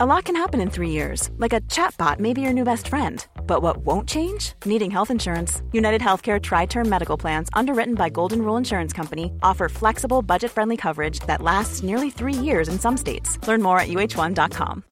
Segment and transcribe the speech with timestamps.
[0.00, 2.86] A lot can happen in three years, like a chatbot may be your new best
[2.86, 3.26] friend.
[3.48, 4.52] But what won't change?
[4.64, 5.60] Needing health insurance.
[5.72, 10.52] United Healthcare Tri Term Medical Plans, underwritten by Golden Rule Insurance Company, offer flexible, budget
[10.52, 13.44] friendly coverage that lasts nearly three years in some states.
[13.48, 14.84] Learn more at uh1.com.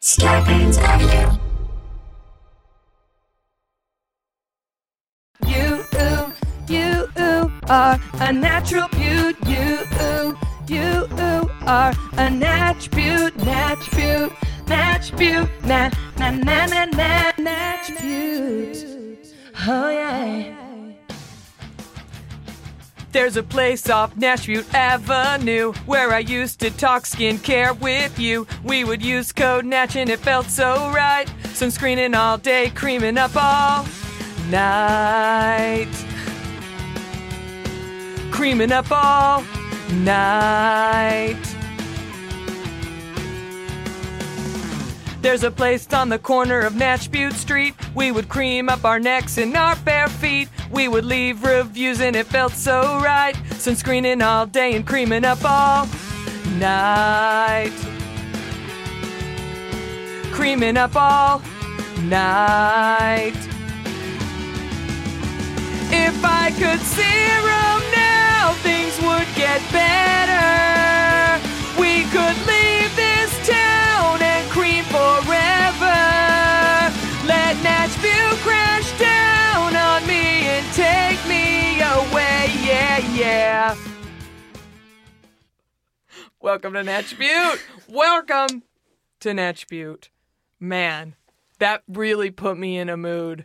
[0.00, 1.40] Scarpins Avenue.
[5.48, 6.32] You, ooh,
[6.72, 9.36] you, ooh, are a natural beaut.
[9.48, 10.38] You, ooh,
[10.70, 11.08] you,
[11.66, 14.32] are a natch beaut, natch beaut,
[14.68, 18.86] natch beaut, na, na, na, na, na, beaut.
[19.66, 20.54] Oh, yeah.
[23.12, 28.46] There's a place off Nashville Avenue where I used to talk skincare with you.
[28.62, 31.26] We would use code NATCH and it felt so right.
[31.42, 33.84] Sunscreening all day, creaming up all
[34.48, 35.88] night.
[38.30, 39.44] Creaming up all
[39.92, 41.36] night.
[45.22, 47.74] There's a place on the corner of Natch Beaut Street.
[47.94, 50.48] We would cream up our necks and our bare feet.
[50.70, 53.34] We would leave reviews and it felt so right.
[53.50, 55.86] Sunscreening all day and creaming up all
[56.58, 57.72] night.
[60.32, 61.42] Creaming up all
[62.04, 63.36] night.
[65.92, 68.29] If I could serum now,
[68.62, 71.40] things would get better.
[71.78, 76.00] We could leave this town and cream forever.
[77.26, 82.50] Let Nashville crash down on me and take me away.
[82.64, 83.76] Yeah, yeah.
[86.40, 87.60] Welcome to Natch Beaut.
[87.88, 88.62] Welcome
[89.20, 90.08] to Natch Beaut.
[90.58, 91.14] Man,
[91.58, 93.44] that really put me in a mood.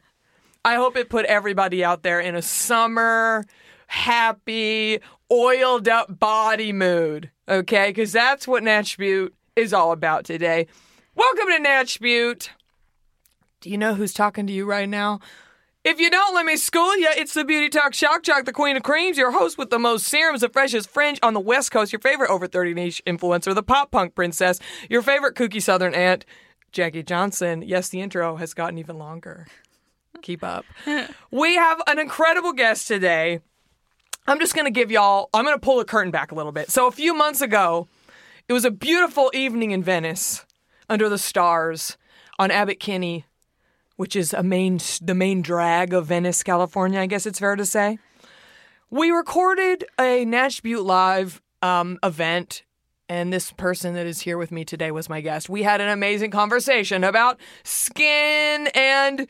[0.63, 3.45] I hope it put everybody out there in a summer,
[3.95, 4.99] happy,
[5.31, 7.31] oiled up body mood.
[7.47, 7.89] Okay?
[7.89, 10.67] Because that's what Natch Beaut is all about today.
[11.15, 12.51] Welcome to Natch Beaut.
[13.61, 15.21] Do you know who's talking to you right now?
[15.85, 17.07] If you don't, let me school you.
[17.15, 20.05] It's the Beauty Talk Shock Jock, the Queen of Creams, your host with the most
[20.07, 23.63] serums, the freshest fringe on the West Coast, your favorite over 30 niche influencer, the
[23.63, 24.59] pop punk princess,
[24.89, 26.25] your favorite kooky southern aunt,
[26.73, 27.61] Jackie Johnson.
[27.61, 29.47] Yes, the intro has gotten even longer.
[30.21, 30.65] Keep up.
[31.31, 33.39] we have an incredible guest today.
[34.27, 36.51] I'm just going to give y'all, I'm going to pull the curtain back a little
[36.51, 36.71] bit.
[36.71, 37.87] So, a few months ago,
[38.47, 40.45] it was a beautiful evening in Venice
[40.89, 41.97] under the stars
[42.39, 43.25] on Abbot Kinney,
[43.95, 47.65] which is a main the main drag of Venice, California, I guess it's fair to
[47.65, 47.99] say.
[48.89, 52.63] We recorded a Natch Beaut Live um, event,
[53.09, 55.49] and this person that is here with me today was my guest.
[55.49, 59.27] We had an amazing conversation about skin and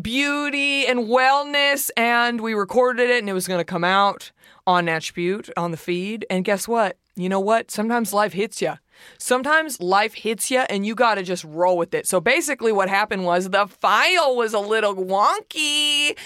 [0.00, 4.32] beauty and wellness, and we recorded it, and it was going to come out
[4.66, 6.26] on Natch Beaut on the feed.
[6.28, 6.98] And guess what?
[7.16, 7.70] You know what?
[7.70, 8.74] Sometimes life hits you.
[9.18, 12.06] Sometimes life hits you, and you got to just roll with it.
[12.06, 16.16] So basically, what happened was the file was a little wonky,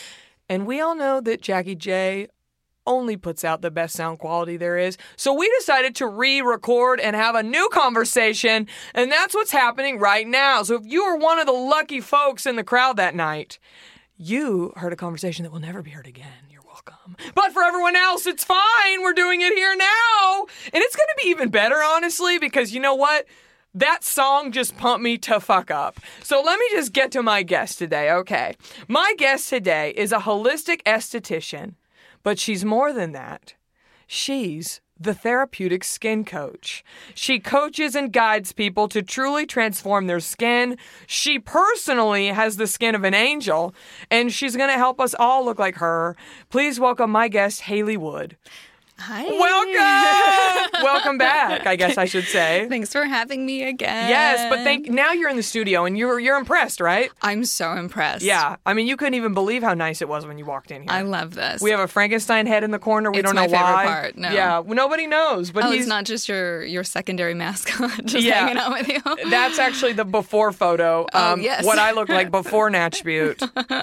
[0.49, 2.29] and we all know that Jackie J
[2.87, 4.97] only puts out the best sound quality there is.
[5.17, 9.99] So we decided to re record and have a new conversation, and that's what's happening
[9.99, 10.63] right now.
[10.63, 13.59] So if you were one of the lucky folks in the crowd that night,
[14.17, 16.47] you heard a conversation that will never be heard again.
[16.51, 17.17] You're welcome.
[17.35, 19.03] But for everyone else, it's fine.
[19.03, 20.47] We're doing it here now.
[20.73, 23.27] And it's going to be even better, honestly, because you know what?
[23.75, 25.99] That song just pumped me to fuck up.
[26.23, 28.55] So let me just get to my guest today, okay?
[28.87, 31.75] My guest today is a holistic esthetician
[32.23, 33.55] but she's more than that.
[34.07, 36.85] She's the therapeutic skin coach.
[37.15, 40.77] She coaches and guides people to truly transform their skin.
[41.07, 43.75] She personally has the skin of an angel,
[44.11, 46.17] and she's going to help us all look like her.
[46.51, 48.37] Please welcome my guest, Hayley Wood.
[49.05, 49.25] Hi.
[49.25, 50.83] Welcome.
[50.83, 52.67] Welcome back, I guess I should say.
[52.69, 54.09] Thanks for having me again.
[54.09, 57.11] Yes, but thank now you're in the studio and you're you're impressed, right?
[57.21, 58.25] I'm so impressed.
[58.25, 58.57] Yeah.
[58.65, 60.91] I mean, you couldn't even believe how nice it was when you walked in here.
[60.91, 61.61] I love this.
[61.61, 63.11] we have a Frankenstein head in the corner.
[63.11, 63.85] We It's don't know favorite why.
[63.87, 64.31] part, no.
[64.31, 68.25] Yeah, well, nobody knows, but Oh, he's it's not just your your secondary mascot just
[68.25, 68.35] Yeah.
[68.47, 69.01] hanging out with you.
[69.31, 71.07] That's actually the before photo.
[71.13, 71.65] Oh, Um, yes.
[71.65, 73.43] What I look like before Natch Beaut.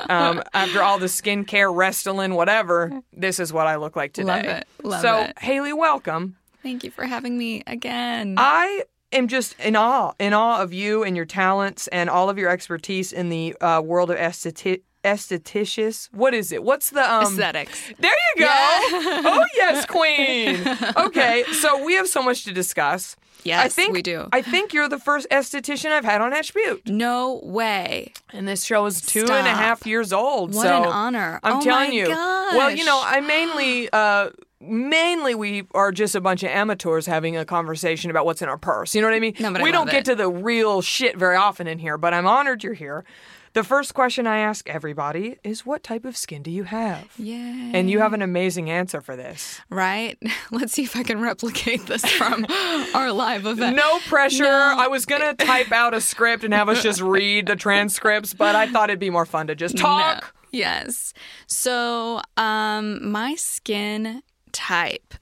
[0.10, 4.28] Um, after all the skincare, Restylane, whatever, this is what I look like today.
[4.30, 4.68] Love it.
[4.84, 5.40] Love so, it.
[5.40, 6.36] Hayley, welcome.
[6.64, 8.36] Thank you for having me again.
[8.38, 12.38] I am just in awe, in awe of you and your talents and all of
[12.38, 16.10] your expertise in the uh, world of aestheti- estheticious.
[16.12, 16.64] What is it?
[16.64, 17.24] What's the um?
[17.24, 17.94] Aesthetics.
[18.00, 18.48] There you go.
[18.50, 20.60] oh yes, queen.
[21.10, 23.16] Okay, so we have so much to discuss.
[23.46, 24.28] Yes, I think we do.
[24.34, 26.88] I think you're the first esthetician I've had on Attribute.
[26.90, 28.12] No way.
[28.34, 30.54] And this show is two and a half years old.
[30.54, 31.40] What so an honor.
[31.42, 32.10] I'm Oh telling my you.
[32.10, 37.38] Well, you know, I mainly uh, mainly we are just a bunch of amateurs having
[37.38, 38.94] a conversation about what's in our purse.
[38.96, 39.36] You know what I mean?
[39.40, 42.28] No, but we don't get to the real shit very often in here, but I'm
[42.28, 43.06] honored you're here.
[43.54, 47.08] The first question I ask everybody is what type of skin do you have?
[47.18, 47.72] Yay.
[47.74, 49.60] And you have an amazing answer for this.
[49.72, 50.20] right?
[50.52, 52.46] Let's see if I can replicate this from
[52.94, 53.76] our live event.
[53.76, 54.44] No pressure.
[54.44, 54.76] No.
[54.78, 58.36] I was going to type out a script and have us just read the transcripts,
[58.36, 60.22] but I thought it'd be more fun to just talk.
[60.22, 60.28] No.
[60.52, 61.14] Yes.
[61.48, 64.22] So, um, my skin
[64.54, 65.14] type,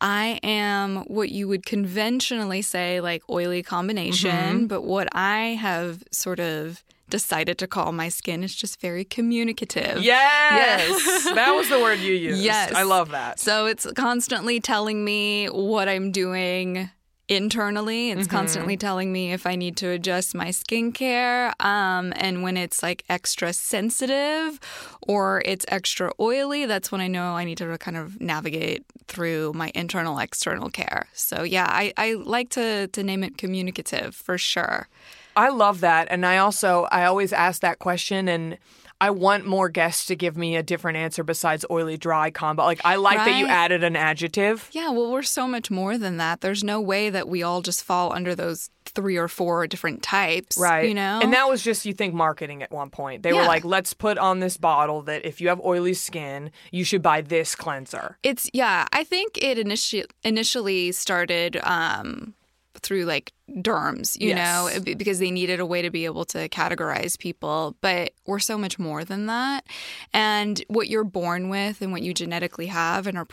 [0.00, 4.66] I am what you would conventionally say like oily combination, Mm-hmm.
[4.66, 10.02] but what I have sort of decided to call my skin is just very communicative.
[10.02, 11.24] Yes.
[11.34, 12.42] that was the word you used.
[12.42, 12.72] Yes.
[12.72, 13.38] I love that.
[13.38, 16.90] So it's constantly telling me what I'm doing
[17.28, 18.10] internally.
[18.10, 18.36] It's Mm-hmm.
[18.36, 21.52] constantly telling me if I need to adjust my skincare.
[21.64, 24.60] Um, and when it's like extra sensitive
[25.02, 29.52] or it's extra oily, that's when I know I need to kind of navigate through
[29.54, 31.06] my internal external care.
[31.12, 34.88] So yeah, I, I like to to name it communicative for sure.
[35.36, 36.08] I love that.
[36.10, 38.56] And I also, I always ask that question and
[39.00, 42.62] I want more guests to give me a different answer besides oily, dry combo.
[42.62, 44.68] Like, I like that you added an adjective.
[44.72, 46.40] Yeah, well, we're so much more than that.
[46.40, 50.56] There's no way that we all just fall under those three or four different types.
[50.56, 50.88] Right.
[50.88, 51.20] You know?
[51.22, 53.22] And that was just, you think, marketing at one point.
[53.22, 56.84] They were like, let's put on this bottle that if you have oily skin, you
[56.84, 58.18] should buy this cleanser.
[58.22, 58.86] It's yeah.
[58.92, 62.34] I think it initi- initially started um,
[62.80, 64.74] through like derms, you Yes.
[64.74, 67.76] know, because they needed a way to be able to categorize people.
[67.80, 69.64] But we're so much more than that.
[70.12, 73.26] And what you're born with and what you genetically have and are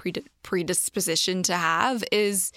[0.43, 2.51] predisposition to have is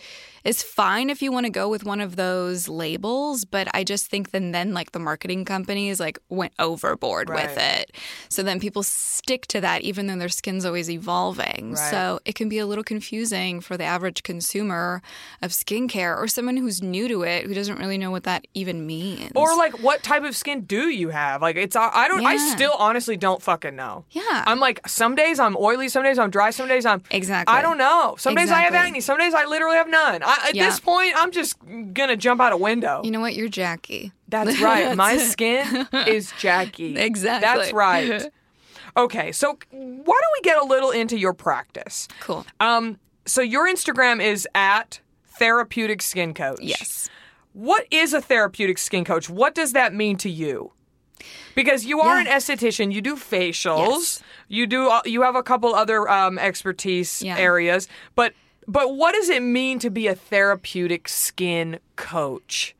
[0.44, 3.46] is fine if you want to go with one of those labels.
[3.46, 7.92] But I just think then then like the marketing companies like went overboard with it.
[8.28, 11.70] So then people stick to that even though their skin's always evolving.
[11.72, 11.90] Right.
[11.90, 15.00] So it can be a little confusing for the average consumer
[15.40, 18.86] of skincare or someone who's new to it who doesn't really know what that even
[18.86, 19.32] means.
[19.34, 21.42] Or like, what type of skin do you have?
[21.42, 22.24] Like, it's I don't.
[22.24, 24.04] I still honestly don't fucking know.
[24.10, 24.22] Yeah.
[24.46, 27.54] I'm like, some days I'm oily, some days I'm dry, some days I'm Exactly.
[27.54, 28.14] I don't know.
[28.18, 30.22] Some days I have acne, some days I literally have none.
[30.22, 30.66] I, at Yeah.
[30.66, 31.56] this point, I'm just
[31.92, 33.00] gonna jump out a window.
[33.04, 33.34] you know what?
[33.34, 34.12] You're Jackie.
[34.28, 34.96] That's right.
[35.04, 36.96] My skin is Jackie.
[37.04, 37.46] Exactly.
[37.46, 38.30] That's right.
[38.96, 42.06] Okay, so why don't we get a little into your practice?
[42.20, 42.46] Cool.
[42.60, 45.00] Um, so your Instagram is at
[45.38, 46.60] therapeutic skin coach.
[46.62, 47.10] Yes.
[47.54, 49.30] What is a therapeutic skin coach?
[49.30, 50.72] What does that mean to you?
[51.54, 52.22] Because you are Yeah.
[52.22, 54.22] an esthetician, you do facials, Yes.
[54.48, 57.38] you do you have a couple other um, expertise Yeah.
[57.38, 58.34] areas, but
[58.66, 62.74] but what does it mean to be a therapeutic skin coach?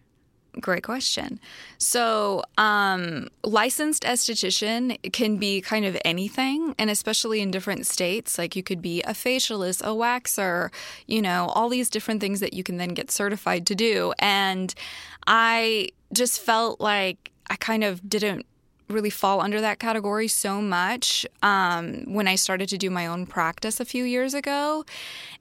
[0.61, 1.41] Great question.
[1.79, 8.39] So, um, licensed esthetician can be kind of anything, and especially in different states.
[8.39, 10.73] Like you could be a facialist, a waxer,
[11.07, 14.13] you know, all these different things that you can then get certified to do.
[14.19, 14.75] And
[15.27, 18.47] I just felt like I kind of didn't
[18.89, 23.27] really fall under that category so much um, when I started to do my own
[23.27, 24.85] practice a few years ago.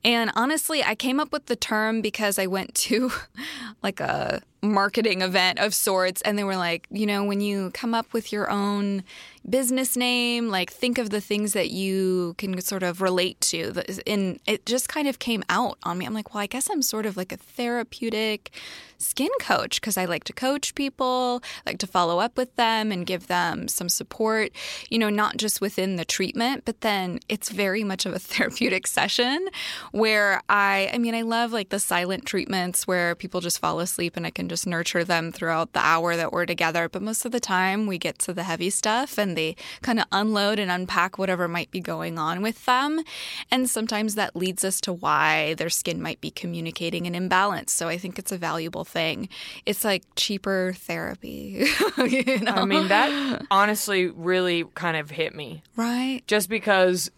[0.03, 3.11] And honestly, I came up with the term because I went to
[3.83, 7.93] like a marketing event of sorts, and they were like, you know, when you come
[7.93, 9.03] up with your own
[9.47, 13.73] business name, like think of the things that you can sort of relate to.
[14.07, 16.05] And it just kind of came out on me.
[16.05, 18.51] I'm like, well, I guess I'm sort of like a therapeutic
[18.97, 23.05] skin coach because I like to coach people, like to follow up with them and
[23.05, 24.51] give them some support,
[24.89, 28.87] you know, not just within the treatment, but then it's very much of a therapeutic
[28.87, 29.45] session
[29.91, 34.15] where I, I mean, I love like the silent treatments where people just fall asleep
[34.15, 36.87] and I can just nurture them throughout the hour that we're together.
[36.87, 40.05] But most of the time we get to the heavy stuff and they kind of
[40.11, 43.01] unload and unpack whatever might be going on with them.
[43.49, 47.73] And sometimes that leads us to why their skin might be communicating an imbalance.
[47.73, 49.27] So I think it's a valuable thing.
[49.65, 51.65] It's like cheaper therapy.
[51.97, 52.51] you know?
[52.51, 55.63] I mean, that honestly really kind of hit me.
[55.75, 56.21] right?
[56.27, 57.09] Just because,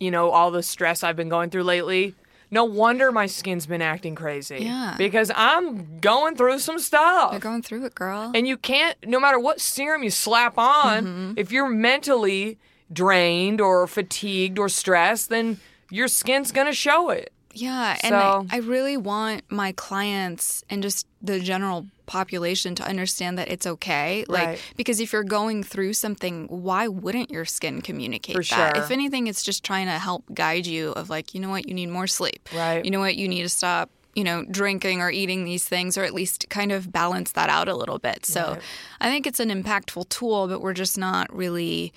[0.00, 2.16] you know, all the stress I've been going through lately.
[2.50, 4.58] No wonder my skin's been acting crazy.
[4.62, 4.94] Yeah.
[4.98, 7.30] Because I'm going through some stuff.
[7.32, 8.32] You're going through it, girl.
[8.34, 11.32] And you can't, no matter what serum you slap on, Mm-hmm.
[11.36, 12.58] if you're mentally
[12.92, 15.58] drained or fatigued or stressed, then
[15.90, 17.32] your skin's going to show it.
[17.52, 22.82] Yeah, and So- I, I really want my clients and just the general population to
[22.82, 24.24] understand that it's okay.
[24.28, 24.72] Like Right.
[24.76, 28.74] because if you're going through something, why wouldn't your skin communicate For that?
[28.74, 28.82] sure.
[28.84, 31.74] If anything, it's just trying to help guide you of like, you know what, you
[31.74, 32.48] need more sleep.
[32.52, 32.84] Right.
[32.84, 36.02] You know what, you need to stop you know, drinking or eating these things, or
[36.02, 38.26] at least kind of balance that out a little bit.
[38.26, 38.58] So
[39.00, 41.92] I think it's an impactful tool, but we're just not really.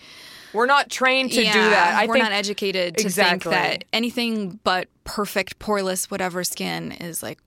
[0.53, 1.95] We're not trained to yeah, do that.
[1.95, 3.51] I we're think not educated to Exactly.
[3.51, 7.39] think that anything but perfect, poreless, whatever skin is like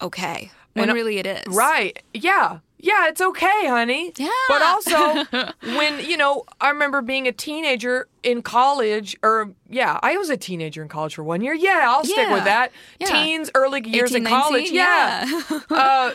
[0.00, 0.50] okay.
[0.74, 1.42] When And- really it is.
[1.48, 2.00] Right.
[2.14, 2.58] Yeah.
[2.82, 4.10] Yeah, it's okay, honey.
[4.16, 4.28] Yeah.
[4.48, 5.24] But also,
[5.76, 10.36] when, you know, I remember being a teenager in college, or, yeah, I was a
[10.38, 11.52] teenager in college for one year.
[11.52, 12.72] Yeah, I'll stick with that.
[12.98, 13.08] Yeah.
[13.08, 14.72] Teens, early years 18, in college.
[14.72, 15.42] 19, yeah.
[15.70, 16.12] uh,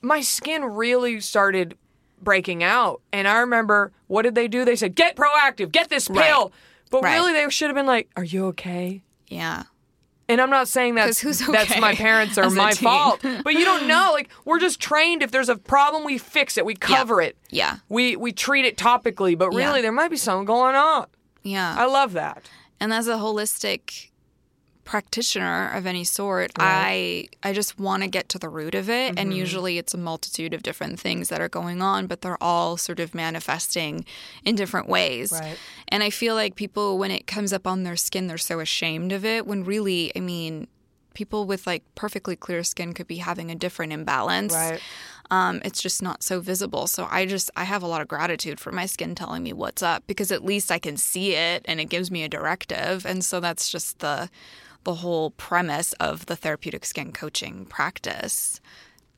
[0.00, 1.76] my skin really started
[2.22, 3.02] breaking out.
[3.12, 4.64] And I remember, what did they do?
[4.64, 6.16] They said, get proactive, get this pill.
[6.16, 6.50] Right.
[6.90, 7.14] But Right.
[7.16, 9.02] really, they should have been like, are you okay?
[9.28, 9.64] yeah.
[10.28, 12.88] And I'm not saying that's who's that's my parents or as a my teen?
[12.88, 14.10] fault, but you don't know.
[14.12, 15.22] Like we're just trained.
[15.22, 16.64] If there's a problem, we fix it.
[16.64, 17.36] We cover it.
[17.50, 17.76] Yeah.
[17.88, 19.58] We we treat it topically, but Yeah.
[19.66, 21.06] really there might be something going on.
[21.42, 21.76] Yeah.
[21.78, 22.48] I love that.
[22.80, 24.10] and as a holistic
[24.86, 29.10] practitioner of any sort i i just want to get to the root of it
[29.10, 29.18] Mm-hmm.
[29.18, 32.76] and usually it's a multitude of different things that are going on but they're all
[32.76, 34.04] sort of manifesting
[34.44, 35.58] in different ways Right.
[35.88, 39.12] and i feel like people when it comes up on their skin they're so ashamed
[39.12, 40.66] of it when really i mean
[41.14, 44.80] people with like perfectly clear skin could be having a different imbalance Right.
[45.30, 46.86] um, it's just not so visible.
[46.86, 49.82] So I just I have a lot of gratitude for my skin telling me what's
[49.82, 53.04] up because at least I can see it and it gives me a directive.
[53.06, 54.28] And so that's just the
[54.86, 58.60] the whole premise of the therapeutic skin coaching practice.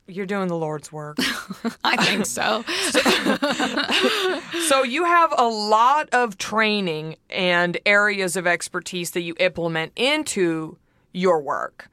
[0.07, 1.17] You're doing the Lord's work.
[1.83, 2.63] I think so.
[4.67, 10.79] so you have a lot of training and areas of expertise that you implement into
[11.13, 11.87] your work.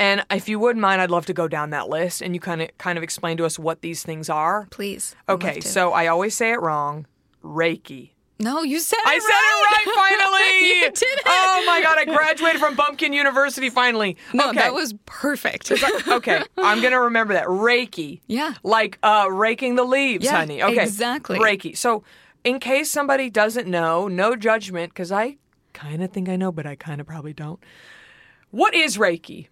[0.00, 2.62] And if you wouldn't mind, I'd love to go down that list and you kind
[2.62, 4.66] of kind of explain to us what these things are.
[4.72, 5.14] Please.
[5.28, 7.06] Okay, so I always say it wrong.
[7.44, 8.10] Reiki.
[8.40, 10.70] No, you said it I it said it right finally.
[10.80, 11.22] You did it.
[11.26, 14.16] Oh my god, I graduated from Bumpkin University finally.
[14.32, 14.58] No, okay.
[14.58, 15.70] that was perfect.
[16.08, 17.46] okay, I'm gonna remember that.
[17.46, 18.20] Reiki.
[18.26, 18.54] Yeah.
[18.62, 20.62] Like uh raking the leaves, Yeah, honey.
[20.62, 20.82] Okay.
[20.82, 21.38] exactly.
[21.38, 21.76] Reiki.
[21.76, 22.02] So
[22.44, 25.36] in case somebody doesn't know, no judgment, because I
[25.74, 27.60] kinda think I know, but I kinda probably don't.
[28.50, 29.48] What is Reiki?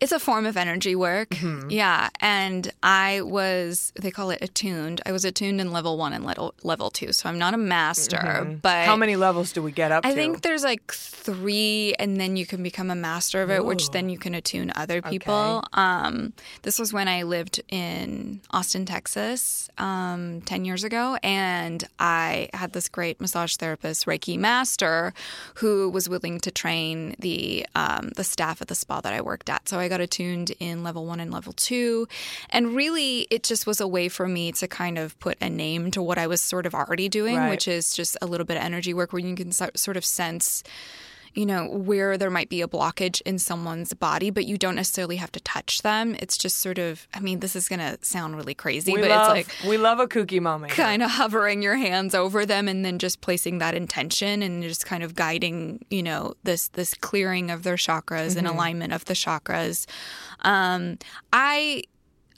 [0.00, 1.30] It's a form of energy work.
[1.30, 1.70] Mm-hmm.
[1.70, 2.08] Yeah.
[2.20, 5.00] And I was, they call it attuned.
[5.06, 7.12] I was attuned in level one and level, level two.
[7.12, 8.68] So I'm not a master, but.
[8.68, 8.86] Mm-hmm.
[8.86, 10.08] How many levels do we get up to?
[10.08, 10.16] I to?
[10.16, 14.08] think there's like three, and then you can become a master of it, which then
[14.08, 15.64] you can attune other people.
[15.72, 22.48] Um, this was when I lived in Austin, Texas, um, 10 years ago, and I
[22.52, 25.12] had this great massage therapist, Reiki master,
[25.56, 29.50] who was willing to train the um, the staff at the spa that I worked
[29.50, 29.68] at.
[29.68, 32.06] So I got attuned in level one and level two,
[32.50, 35.90] and really it just was a way for me to kind of put a name
[35.92, 37.50] to what I was sort of already doing, Right.
[37.50, 40.04] which is just a little bit of energy work where you can so- sort of
[40.04, 40.62] sense
[41.36, 45.16] you know where there might be a blockage in someone's body but you don't necessarily
[45.16, 46.16] have to touch them.
[46.18, 49.10] It's just sort of i mean this is going to sound really crazy we but
[49.10, 50.72] love it's like we love a kooky moment.
[50.72, 54.86] kind of hovering your hands over them and then just placing that intention and just
[54.86, 59.14] kind of guiding you know this this clearing of their chakras and alignment of the
[59.14, 59.86] chakras.
[60.40, 60.98] Um
[61.32, 61.82] i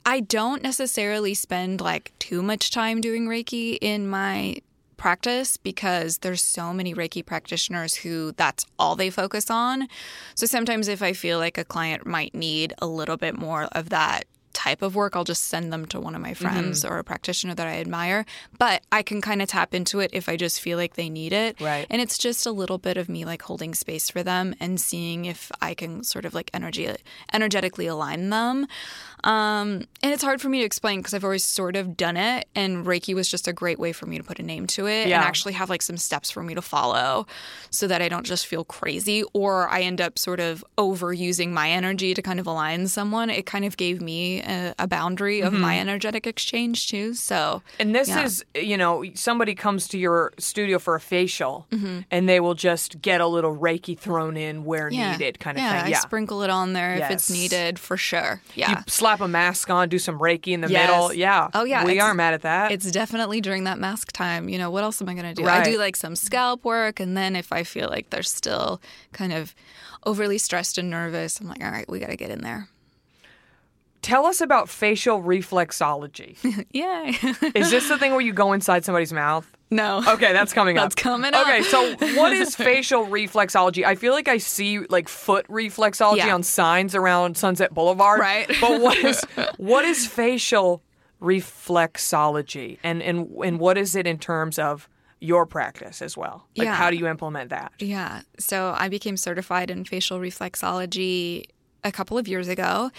[0.05, 4.57] i don't necessarily spend like too much time doing reiki in my
[4.99, 9.87] practice because there's so many reiki practitioners who that's all they focus on
[10.35, 13.89] so sometimes if i feel like a client might need a little bit more of
[13.89, 14.25] that
[14.59, 16.43] type of work, I'll just send them to one of my mm-hmm.
[16.43, 18.25] friends or a practitioner that I admire.
[18.57, 21.31] But I can kind of tap into it if I just feel like they need
[21.31, 21.59] it.
[21.61, 21.87] Right.
[21.89, 25.23] And it's just a little bit of me like holding space for them and seeing
[25.25, 26.93] if I can sort of like energy
[27.31, 28.67] energetically align them.
[29.23, 32.47] Um, and it's hard for me to explain because I've always sort of done it,
[32.55, 35.07] and Reiki was just a great way for me to put a name to it
[35.07, 35.17] Yeah.
[35.17, 37.27] and actually have like some steps for me to follow,
[37.69, 41.69] so that I don't just feel crazy or I end up sort of overusing my
[41.69, 43.29] energy to kind of align someone.
[43.29, 47.13] It kind of gave me a, a boundary of my energetic exchange too.
[47.13, 48.23] So And this Yeah.
[48.23, 51.99] is, you know, somebody comes to your studio for a facial Mm-hmm.
[52.11, 55.63] and they will just get a little Reiki thrown in where yeah, needed, kind of
[55.63, 55.93] yeah, thing.
[55.93, 58.41] I sprinkle it on there if it's needed for sure.
[58.55, 58.71] Yeah.
[58.71, 58.77] You
[59.17, 60.89] slap a mask on, do some Reiki in the Yes.
[60.89, 61.13] middle.
[61.13, 61.49] Yeah.
[61.53, 62.71] Oh, yeah, We aren't mad at that.
[62.71, 64.49] It's definitely during that mask time.
[64.49, 65.47] You know, what else am I going to do?
[65.47, 66.99] I do like some scalp work.
[66.99, 69.55] And then if I feel like they're still kind of
[70.05, 72.69] overly stressed and nervous, I'm like, all right, we got to get in there.
[74.01, 76.37] Tell us about facial reflexology.
[76.71, 77.17] Yay.
[77.53, 79.45] is this the thing where you go inside somebody's mouth?
[79.71, 80.01] No.
[80.07, 80.85] Okay, that's coming up.
[80.85, 81.45] That's coming up.
[81.47, 83.83] Okay, so what is facial reflexology?
[83.85, 86.33] I feel like I see like foot reflexology Yeah.
[86.33, 88.19] on signs around Sunset Boulevard.
[88.19, 88.47] Right.
[88.59, 89.23] But what is
[89.57, 90.81] what is facial
[91.21, 92.79] reflexology?
[92.83, 96.47] And and and what is it in terms of your practice as well?
[96.55, 96.75] Like Yeah.
[96.75, 97.71] how do you implement that?
[97.79, 98.21] Yeah.
[98.39, 101.45] So I became certified in facial reflexology
[101.83, 102.91] a couple of years ago.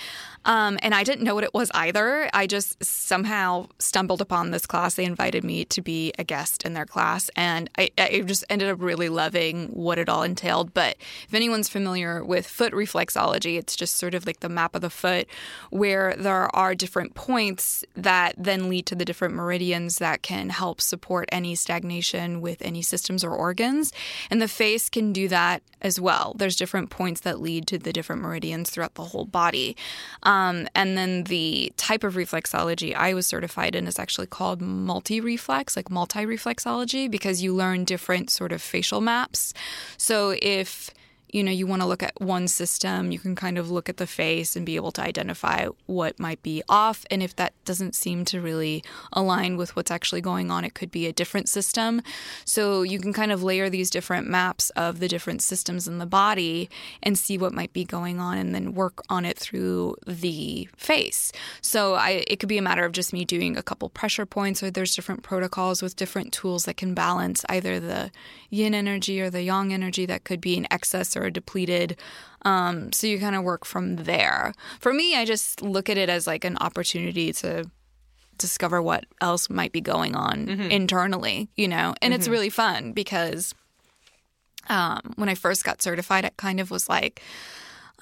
[0.45, 2.29] Um, and I didn't know what it was either.
[2.33, 4.95] I just somehow stumbled upon this class.
[4.95, 8.69] They invited me to be a guest in their class, and I, I just ended
[8.69, 10.73] up really loving what it all entailed.
[10.73, 14.81] But if anyone's familiar with foot reflexology, it's just sort of like the map of
[14.81, 15.27] the foot
[15.71, 20.81] where there are different points that then lead to the different meridians that can help
[20.81, 23.93] support any stagnation with any systems or organs.
[24.31, 26.35] And the face can do that as well.
[26.37, 29.77] There's different points that lead to the different meridians throughout the whole body.
[30.31, 35.21] Um, and then the type of reflexology I was certified in is actually called multi
[35.21, 39.53] reflex, like multi reflexology, because you learn different sort of facial maps.
[39.97, 40.93] So if
[41.33, 43.97] you know you want to look at one system you can kind of look at
[43.99, 47.95] the face and be able to identify what might be off and if that doesn't
[47.95, 48.83] seem to really
[49.13, 52.01] align with what's actually going on it could be a different system.
[52.45, 56.07] So you can kind of layer these different maps of the different systems in the
[56.07, 56.71] body
[57.03, 61.33] and see what might be going on and then work on it through the face.
[61.61, 64.63] So I, it could be a matter of just me doing a couple pressure points
[64.63, 68.11] or there's different protocols with different tools that can balance either the
[68.49, 71.97] yin energy or the yang energy that could be in excess or depleted.
[72.43, 74.55] Um, so you kind of work from there.
[74.81, 77.65] For me, I just look at it as like an opportunity to
[78.39, 81.95] discover what else might be going on internally, you know?
[82.01, 83.55] And it's really fun because
[84.69, 87.21] um, when I first got certified, it kind of was like,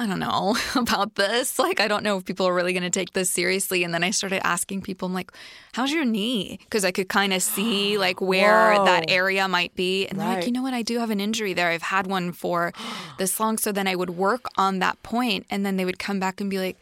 [0.00, 1.58] I don't know about this.
[1.58, 3.82] Like, I don't know if people are really going to take this seriously.
[3.82, 5.32] And then I started asking people, I'm like,
[5.72, 6.58] how's your knee?
[6.64, 8.84] Because I could kind of see like where Whoa.
[8.84, 10.06] that area might be.
[10.06, 10.74] And they're like, you know what?
[10.74, 11.70] I do have an injury there.
[11.70, 12.72] I've had one for
[13.18, 13.58] this long.
[13.58, 16.48] So then I would work on that point, and then they would come back and
[16.48, 16.76] be like,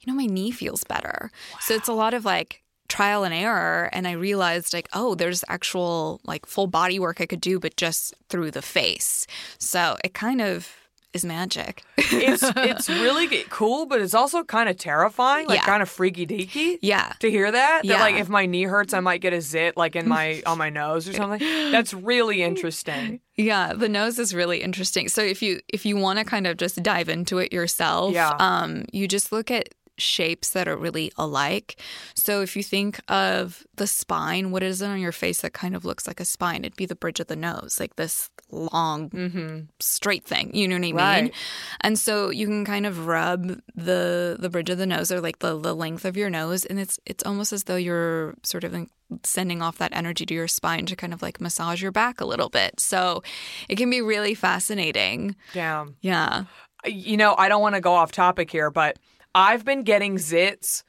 [0.00, 1.30] you know, my knee feels better.
[1.60, 5.42] So it's a lot of like, trial and error and i realized like oh there's
[5.48, 9.26] actual like full body work i could do but just through the face
[9.58, 10.85] so it kind of
[11.16, 15.66] is magic it's it's really cool, but it's also kind of terrifying, like Yeah.
[15.72, 16.78] kind of freaky deaky.
[16.82, 18.00] yeah To hear that, that Yeah.
[18.06, 20.70] like if my knee hurts, I might get a zit like in my on my
[20.70, 21.40] nose or something.
[21.72, 23.20] That's really interesting.
[23.36, 25.08] Yeah, the nose is really interesting.
[25.08, 28.34] So if you if you want to kind of just dive into it yourself, Yeah.
[28.38, 29.68] um, you just look at
[29.98, 31.80] shapes that are really alike.
[32.14, 35.74] So if you think of the spine, what is it on your face that kind
[35.74, 36.64] of looks like a spine?
[36.64, 39.60] It'd be the bridge of the nose, like this long mm-hmm.
[39.80, 40.54] straight thing.
[40.54, 40.96] You know what I mean?
[40.96, 41.34] Right.
[41.80, 45.40] And so you can kind of rub the the bridge of the nose or like
[45.40, 48.88] the, the length of your nose and it's it's almost as though you're sort of
[49.24, 52.24] sending off that energy to your spine to kind of like massage your back a
[52.24, 52.80] little bit.
[52.80, 53.22] So
[53.68, 55.36] it can be really fascinating.
[55.52, 55.96] Damn.
[56.00, 56.44] Yeah.
[56.84, 58.98] You know, I don't want to go off topic here, but
[59.36, 60.82] I've been getting zits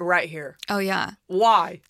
[0.00, 0.58] right here.
[0.68, 1.12] Oh yeah.
[1.28, 1.80] Why?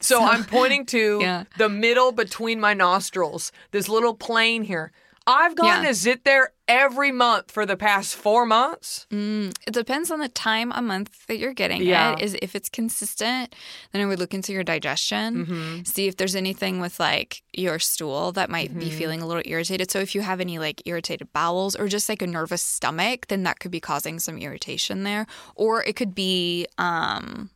[0.00, 1.44] So, I'm pointing to Yeah.
[1.56, 4.92] the middle between my nostrils, this little plane here.
[5.26, 5.90] I've gotten Yeah.
[5.90, 9.06] a zit there every month for the past four months.
[9.10, 12.12] Mm, it depends on the time a month that you're getting Yeah.
[12.14, 12.22] it.
[12.22, 13.54] Is if it's consistent,
[13.92, 15.82] then I would look into your digestion, Mm-hmm.
[15.84, 18.78] see if there's anything with like your stool that might Mm-hmm.
[18.80, 19.90] be feeling a little irritated.
[19.90, 23.42] So if you have any like irritated bowels or just like a nervous stomach, then
[23.44, 25.26] that could be causing some irritation there.
[25.54, 27.50] Or it could be um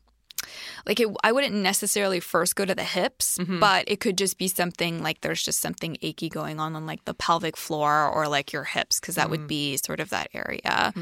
[0.87, 3.61] like it, I wouldn't necessarily first go to the hips, Mm-hmm.
[3.61, 7.05] but it could just be something like there's just something achy going on on like
[7.05, 9.31] the pelvic floor or like your hips because that Mm.
[9.31, 10.93] would be sort of that area.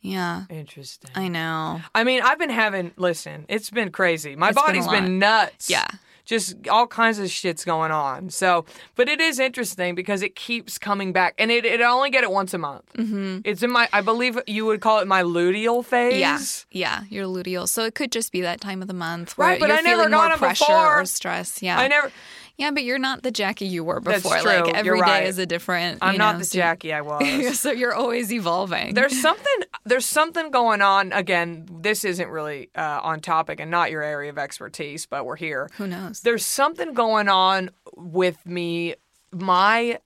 [0.00, 1.10] Yeah, Interesting.
[1.14, 1.80] I know.
[1.94, 4.36] I mean, I've been having, listen, it's been crazy.
[4.36, 5.02] My body's been a body's lot.
[5.02, 5.70] been, nuts.
[5.70, 5.86] Yeah.
[6.24, 8.30] Just all kinds of shit's going on.
[8.30, 8.64] So,
[8.96, 11.34] but it is interesting because it keeps coming back.
[11.38, 12.90] And it, it I only get it once a month.
[12.94, 13.40] Mm-hmm.
[13.44, 16.18] It's in my, I believe you would call it my luteal phase.
[16.18, 16.38] Yeah,
[16.70, 17.68] yeah, your luteal.
[17.68, 19.80] So it could just be that time of the month where Right, but you're I
[19.82, 21.00] never got more pressure before.
[21.00, 21.60] or stress.
[21.62, 22.10] Yeah, I never,
[22.56, 24.30] Yeah, but you're not the Jackie you were before.
[24.32, 24.52] That's true.
[24.52, 25.26] Like You're every day right.
[25.26, 25.98] is a different.
[26.02, 27.60] I'm you not the so- Jackie I was.
[27.60, 28.94] so you're always evolving.
[28.94, 29.52] there's something
[29.84, 34.30] there's something going on again this isn't really uh, on topic and not your area
[34.30, 36.13] of expertise but we're here Who knows?
[36.20, 38.94] There's something going on with me
[39.32, 39.98] my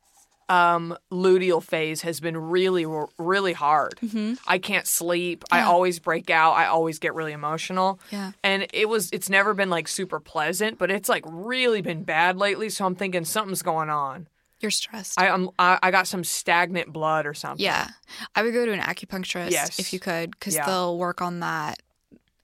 [0.50, 2.86] um luteal phase has been really
[3.18, 4.34] really hard Mm-hmm.
[4.46, 8.32] i can't sleep i always break out i always get really emotional Yeah.
[8.42, 12.38] and it was it's never been like super pleasant but it's like really been bad
[12.38, 14.26] lately so i'm thinking something's going on
[14.60, 15.20] You're stressed.
[15.20, 17.88] i am I, I got some stagnant blood or something Yeah.
[18.34, 19.78] I would go to an acupuncturist Yes.
[19.78, 20.64] if you could because Yeah.
[20.64, 21.80] they'll work on that.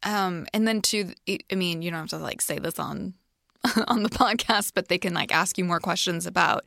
[0.02, 1.12] Um, and then too,
[1.50, 3.14] I mean, you don't have to like say this on
[3.88, 6.64] on the podcast, but they can like ask you more questions about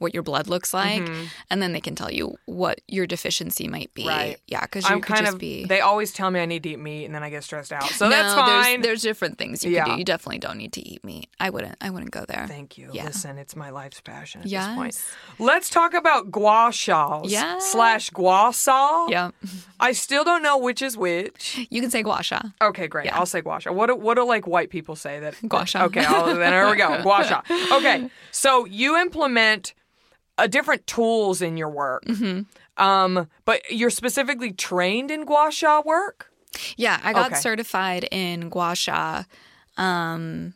[0.00, 1.08] what your blood looks like,
[1.48, 4.02] and then they can tell you what your deficiency might be.
[4.02, 4.08] Mm-hmm.
[4.10, 4.36] Right.
[4.48, 5.38] Yeah, because you I'm kind of.
[5.38, 5.64] be.
[5.66, 7.84] They always tell me I need to eat meat, and then I get stressed out.
[7.84, 8.80] So no, that's fine.
[8.80, 9.84] There's, there's different things you Yeah.
[9.84, 9.98] can do.
[10.00, 11.28] You definitely don't need to eat meat.
[11.38, 11.76] I wouldn't.
[11.80, 12.46] I wouldn't go there.
[12.48, 12.90] Thank you.
[12.92, 13.04] Yeah.
[13.04, 15.00] Listen, it's my life's passion at this point.
[15.38, 17.58] Let's talk about gua shaws Yeah.
[17.60, 19.06] slash gua saw.
[19.08, 19.30] Yeah,
[19.80, 21.66] I still don't know which is which.
[21.70, 22.40] you can say gua sha.
[22.62, 23.06] Okay, great.
[23.06, 23.18] Yeah.
[23.18, 23.70] I'll say gua sha.
[23.72, 25.34] What do, what do like white people say that?
[25.46, 25.84] Gua sha.
[25.84, 27.02] Okay, I'll, then there we go.
[27.02, 27.42] Gua sha.
[27.76, 29.74] Okay, so you implement
[30.42, 32.04] uh, different tools in your work.
[32.06, 32.82] Mm-hmm.
[32.82, 36.32] Um, but you're specifically trained in gua sha work.
[36.76, 37.40] Yeah, I got Okay.
[37.40, 39.24] certified in gua sha
[39.76, 40.54] um,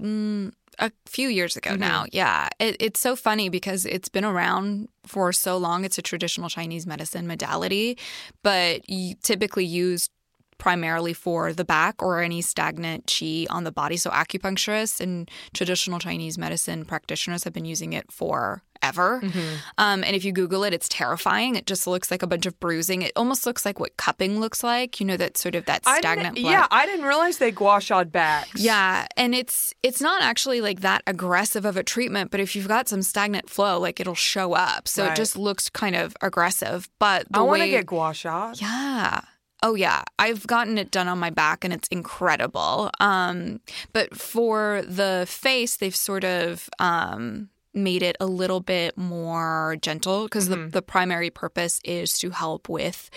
[0.00, 1.80] mm, a few years ago Mm-hmm.
[1.80, 2.04] now.
[2.12, 5.84] Yeah, it, it's so funny because it's been around for so long.
[5.84, 7.98] It's a traditional Chinese medicine modality,
[8.42, 8.82] but
[9.22, 10.10] typically used
[10.58, 13.96] primarily for the back or any stagnant qi on the body.
[13.96, 19.20] So acupuncturists and traditional Chinese medicine practitioners have been using it for ever.
[19.20, 19.54] Mm-hmm.
[19.78, 21.54] Um, and if you Google it, it's terrifying.
[21.56, 23.02] It just looks like a bunch of bruising.
[23.02, 25.00] It almost looks like what cupping looks like.
[25.00, 26.50] You know, that sort of that stagnant blood.
[26.50, 28.60] Yeah, I didn't realize they gua sha'd backs.
[28.60, 32.68] Yeah, and it's it's not actually like that aggressive of a treatment, but if you've
[32.68, 34.88] got some stagnant flow, like it'll show up.
[34.88, 35.12] So Right.
[35.12, 36.88] it just looks kind of aggressive.
[36.98, 38.52] But the I want to get gua sha.
[38.56, 39.20] yeah.
[39.62, 42.90] Oh yeah, I've gotten it done on my back and it's incredible.
[42.98, 43.60] Um,
[43.92, 50.24] but for the face, they've sort of um, made it a little bit more gentle
[50.24, 50.70] because the, mm-hmm.
[50.70, 53.10] the primary purpose is to help with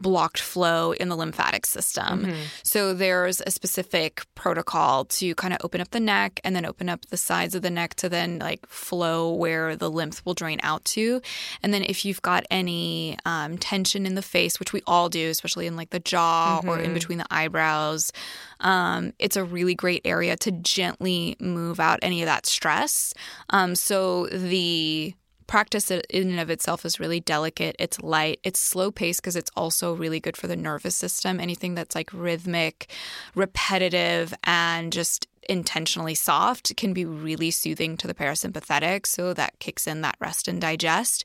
[0.00, 2.24] blocked flow in the lymphatic system.
[2.24, 2.40] Mm-hmm.
[2.62, 6.88] So there's a specific protocol to kind of open up the neck and then open
[6.88, 10.58] up the sides of the neck to then like flow where the lymph will drain
[10.62, 11.20] out to.
[11.62, 15.28] And then if you've got any um, tension in the face, which we all do,
[15.28, 16.94] especially in like the jaw or in mm-hmm.
[16.94, 18.12] between the eyebrows,
[18.60, 23.14] um, it's a really great area to gently move out any of that stress.
[23.50, 25.14] Um, so the
[25.46, 27.74] practice in and of itself is really delicate.
[27.78, 28.38] It's light.
[28.44, 31.40] It's slow paced because it's also really good for the nervous system.
[31.40, 32.90] Anything that's like rhythmic,
[33.34, 39.06] repetitive, and just intentionally soft can be really soothing to the parasympathetic.
[39.06, 41.24] So that kicks in that rest and digest.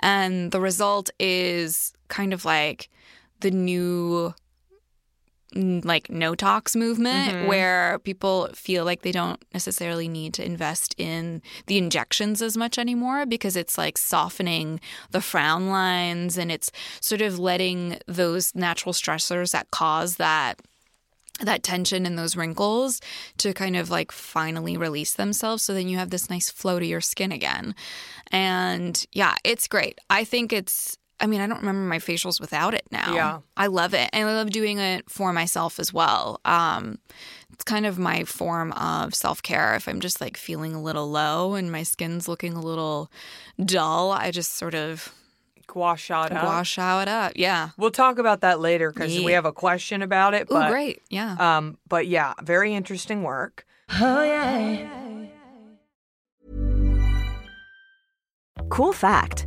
[0.00, 2.90] And the result is kind of like
[3.40, 4.34] the new
[5.54, 7.46] like no tox movement mm-hmm.
[7.46, 12.78] where people feel like they don't necessarily need to invest in the injections as much
[12.78, 18.92] anymore because it's like softening the frown lines and it's sort of letting those natural
[18.92, 20.60] stressors that cause that
[21.40, 23.00] that tension and those wrinkles
[23.38, 25.64] to kind of like finally release themselves.
[25.64, 27.74] So then you have this nice flow to your skin again.
[28.30, 29.98] And yeah it's great.
[30.08, 33.38] I think it's i mean i don't remember my facials without it now Yeah.
[33.56, 36.98] i love it and i love doing it for myself as well um
[37.52, 41.54] it's kind of my form of self-care if i'm just like feeling a little low
[41.54, 43.10] and my skin's looking a little
[43.64, 45.14] dull i just sort of
[45.68, 46.44] Gua sha it up.
[46.44, 50.34] wash out up yeah We'll talk about that later because we have a question about
[50.34, 50.48] it.
[50.50, 53.64] oh But, great yeah Um, but yeah, very interesting work.
[54.00, 54.88] Oh, yeah.
[58.68, 59.46] Cool fact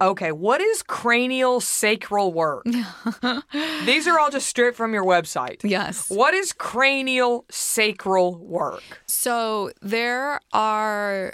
[0.00, 2.66] Okay, what is cranial sacral work?
[3.86, 5.60] These are all just straight from your website.
[5.64, 8.82] yes What is cranial sacral work?
[9.06, 11.32] So there are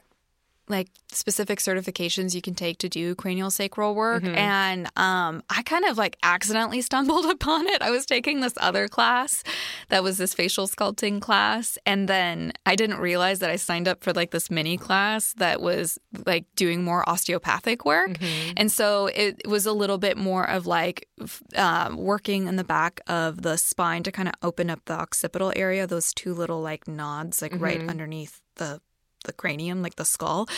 [0.72, 4.24] like specific certifications you can take to do cranial sacral work.
[4.24, 7.82] And um I kind of like accidentally stumbled upon it.
[7.82, 9.44] I was taking this other class
[9.90, 11.78] that was this facial sculpting class.
[11.86, 15.60] And then I didn't realize that I signed up for like this mini class that
[15.60, 18.16] was like doing more osteopathic work.
[18.56, 21.06] And so it was a little bit more of like
[21.54, 25.52] uh, working in the back of the spine to kind of open up the occipital
[25.54, 28.80] area, those two little like nods like right underneath the
[29.24, 30.48] the cranium, like the skull,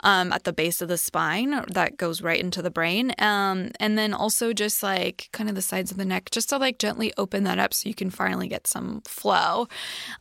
[0.00, 3.12] um, at the base of the spine that goes right into the brain.
[3.18, 6.58] Um, and then also just like kind of the sides of the neck, just to
[6.58, 9.68] like gently open that up so you can finally get some flow.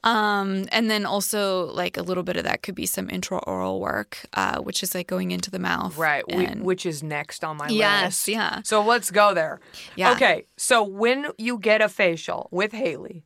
[0.03, 4.25] Um, and then also like a little bit of that could be some intraoral work,
[4.33, 5.97] uh, which is like going into the mouth.
[5.97, 8.27] Right, and- which is next on my Yes, list.
[8.29, 8.61] yeah.
[8.63, 9.59] So let's go there.
[9.95, 10.11] Yeah.
[10.13, 13.23] Okay, so when you get a facial with Hayley,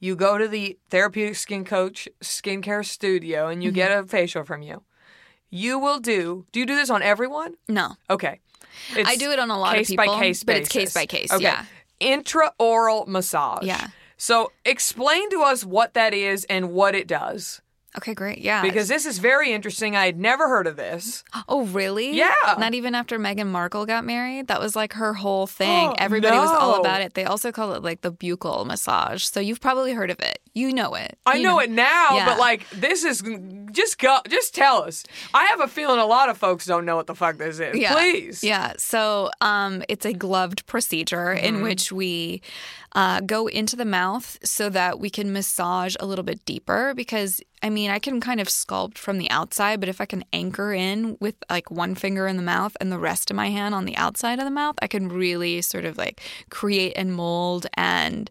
[0.00, 4.04] you go to the therapeutic skin coach skincare studio and you get Mm-hmm.
[4.04, 4.82] a facial from you.
[5.50, 6.46] You will do.
[6.52, 7.54] Do you do this on everyone?
[7.68, 7.96] No.
[8.10, 8.40] Okay.
[8.96, 11.06] I do it on a lot of case by people, case but it's case by
[11.06, 11.42] case, Okay.
[11.42, 11.64] yeah.
[12.00, 13.64] intraoral massage.
[13.64, 13.88] Yeah.
[14.16, 17.60] So explain to us what that is and what it does.
[17.96, 18.38] Okay, great.
[18.38, 18.60] Yeah.
[18.62, 19.96] Because this is very interesting.
[19.96, 21.24] I had never heard of this.
[21.50, 22.12] Oh, really?
[22.14, 22.34] Yeah.
[22.58, 24.48] Not even after Meghan Markle got married?
[24.48, 25.88] That was like her whole thing.
[25.90, 27.14] Oh, Everybody was all about it.
[27.14, 29.24] They also call it like the buccal massage.
[29.24, 30.40] So you've probably heard of it.
[30.52, 31.16] You know it.
[31.24, 32.26] I You know it now, Yeah.
[32.26, 33.22] but like this is
[33.72, 35.04] just go just tell us.
[35.32, 37.76] I have a feeling a lot of folks don't know what the fuck this is.
[37.78, 37.94] Yeah.
[37.94, 38.44] Please.
[38.44, 38.74] Yeah.
[38.76, 41.44] So um, it's a gloved procedure Mm-hmm.
[41.46, 42.42] in which we
[42.94, 46.92] uh, go into the mouth so that we can massage a little bit deeper.
[46.94, 50.24] Because, I mean, I can kind of sculpt from the outside, but if I can
[50.32, 53.74] anchor in with like one finger in the mouth and the rest of my hand
[53.74, 57.66] on the outside of the mouth, I can really sort of like create and mold
[57.74, 58.30] and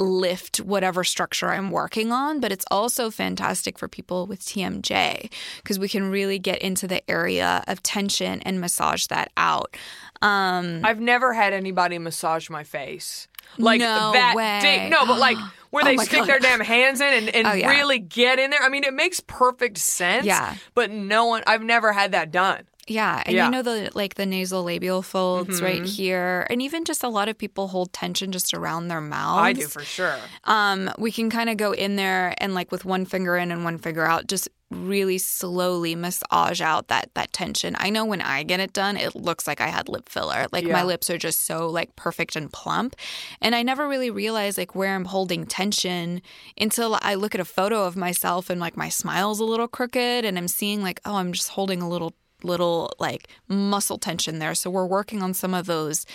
[0.00, 5.30] lift whatever structure I'm working on, but it's also fantastic for people with TMJ
[5.62, 9.76] because we can really get into the area of tension and massage that out.
[10.22, 13.28] Um, I've never had anybody massage my face.
[13.58, 14.60] Like No that way.
[14.62, 14.90] deep.
[14.90, 15.36] No, but like
[15.70, 16.28] where Oh they my stick God.
[16.28, 17.70] their damn hands in and, and Oh, yeah.
[17.70, 18.62] really get in there.
[18.62, 20.26] I mean, it makes perfect sense.
[20.26, 20.54] Yeah.
[20.74, 22.64] But no one I've never had that done.
[22.88, 23.44] yeah, and Yeah.
[23.44, 27.28] you know the like the nasal labial folds right here, and even just a lot
[27.28, 29.42] of people hold tension just around their mouths.
[29.46, 30.16] I do for sure.
[30.44, 33.62] um, we can kind of go in there and like with one finger in and
[33.62, 37.74] one finger out, just really slowly massage out that that tension.
[37.78, 40.46] I know when I get it done, it looks like I had lip filler.
[40.52, 40.74] Like Yeah.
[40.74, 42.94] my lips are just so like perfect and plump,
[43.40, 46.22] and I never really realize like where I'm holding tension
[46.58, 50.24] until I look at a photo of myself and like my smile's a little crooked,
[50.24, 54.54] and I'm seeing like oh I'm just holding a little little like muscle tension there.
[54.54, 56.06] So we're working on some of those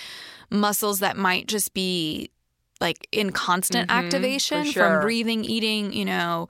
[0.50, 2.30] muscles that might just be
[2.82, 4.84] like in constant activation Mm-hmm, sure.
[4.92, 6.50] from breathing, eating, you know,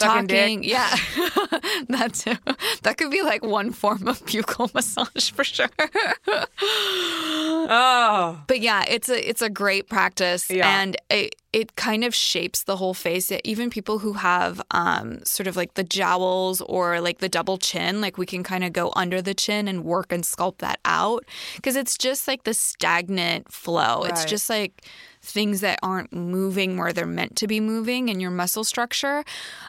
[0.00, 0.40] Sucking dick.
[0.40, 0.64] talking.
[0.64, 0.90] Yeah,
[1.88, 2.36] that too.
[2.82, 5.68] That could be like one form of buccal massage for sure.
[7.72, 8.40] Oh.
[8.46, 10.80] But yeah, it's a it's a great practice, Yeah.
[10.80, 13.30] and it it kind of shapes the whole face.
[13.30, 17.58] It, even people who have um, sort of like the jowls or like the double
[17.58, 20.78] chin, like we can kind of go under the chin and work and sculpt that
[20.84, 21.24] out
[21.56, 24.02] because it's just like the stagnant flow.
[24.04, 24.84] It's just like
[25.30, 29.24] things that aren't moving where they're meant to be moving in your muscle structure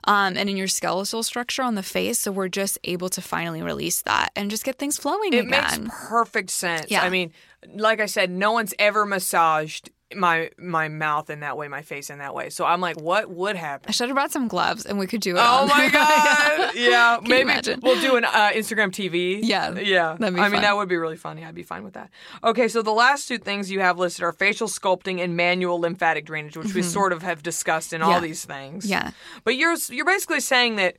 [0.05, 2.19] um, and in your skeletal structure on the face.
[2.19, 5.49] So we're just able to finally release that and just get things flowing It again.
[5.83, 6.87] makes perfect sense.
[6.89, 7.03] Yeah.
[7.03, 7.31] I mean,
[7.75, 12.09] like I said, no one's ever massaged my my mouth in that way, my face
[12.09, 12.49] in that way.
[12.49, 13.89] So I'm like, what would happen?
[13.89, 15.39] I should have brought some gloves and we could do it.
[15.41, 16.75] Oh my god!
[16.75, 17.79] Yeah, Can maybe imagine?
[17.83, 19.39] we'll do an uh, Instagram TV.
[19.43, 20.17] Yeah, yeah.
[20.19, 21.43] I mean, that would be really funny.
[21.43, 22.09] I'd be fine with that.
[22.43, 26.25] Okay, so the last two things you have listed are facial sculpting and manual lymphatic
[26.25, 28.23] drainage, which we sort of have discussed in all Mm-hmm.
[28.25, 28.85] These things.
[28.85, 29.11] Yeah.
[29.43, 30.97] But you're you're basically saying that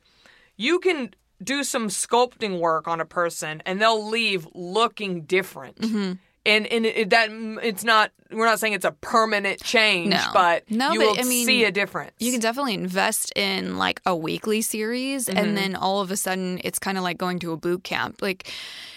[0.57, 5.77] you can do some sculpting work on a person and they'll leave looking different.
[5.77, 6.13] Mm-hmm.
[6.45, 7.29] And and it, that
[7.63, 10.25] it's not we're not saying it's a permanent change, No.
[10.33, 12.11] but No, you but, will I mean, see a difference.
[12.19, 15.37] You can definitely invest in like a weekly series Mm-hmm.
[15.37, 18.21] and then all of a sudden it's kind of like going to a boot camp.
[18.21, 18.51] Like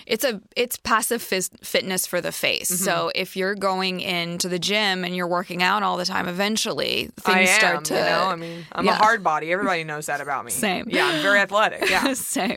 [0.06, 2.70] it's a it's passive phys- fitness for the face.
[2.70, 2.84] Mm-hmm.
[2.84, 7.10] So if you're going into the gym and you're working out all the time eventually
[7.20, 8.24] things am, start to you know.
[8.28, 9.52] I mean, I'm a hard body.
[9.52, 10.50] Everybody knows that about me.
[10.66, 10.86] Same.
[10.88, 11.88] Yeah, I'm very athletic.
[11.90, 12.12] Yeah.
[12.14, 12.56] Same.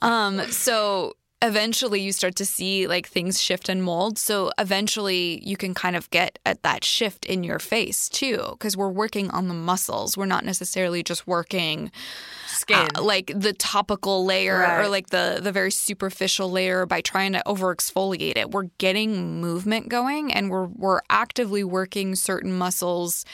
[0.00, 4.18] Um, so eventually you start to see like things shift and mold.
[4.18, 8.76] So eventually you can kind of get at that shift in your face too, because
[8.76, 10.16] we're working on the muscles.
[10.16, 11.92] We're not necessarily just working
[12.48, 12.88] Skin.
[12.96, 14.80] uh, like the topical layer Right.
[14.84, 18.50] or like the the very superficial layer by trying to over exfoliate it.
[18.50, 23.24] We're getting movement going and we're we're actively working certain muscles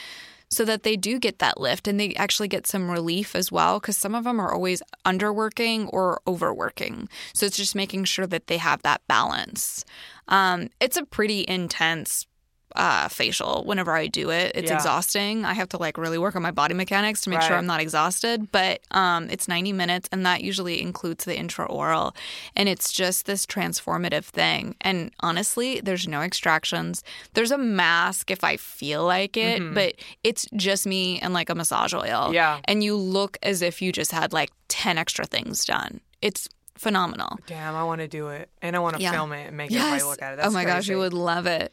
[0.49, 3.79] so that they do get that lift and they actually get some relief as well
[3.79, 7.09] because some of them are always underworking or overworking.
[7.33, 9.85] So it's just making sure that they have that balance.
[10.27, 12.25] Um, it's a pretty intense
[12.75, 14.51] uh, facial whenever I do it.
[14.55, 14.75] It's Yeah.
[14.77, 15.45] exhausting.
[15.45, 17.79] I have to like really work on my body mechanics to make sure I'm not
[17.79, 18.51] exhausted.
[18.51, 22.15] But um, it's 90 minutes, and that usually includes the intraoral.
[22.55, 24.75] And it's just this transformative thing.
[24.81, 27.03] And honestly, there's no extractions.
[27.33, 31.55] There's a mask if I feel like it, but it's just me and like a
[31.55, 32.31] massage oil.
[32.33, 32.59] Yeah.
[32.65, 36.01] And you look as if you just had like 10 extra things done.
[36.21, 37.37] It's phenomenal.
[37.47, 39.11] Damn, I want to do it, and I want to Yeah.
[39.11, 40.35] film it and make everybody look at it.
[40.37, 41.71] That's oh my gosh, you would love it.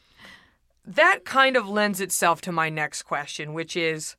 [0.85, 4.15] That kind of lends itself to my next question, which is.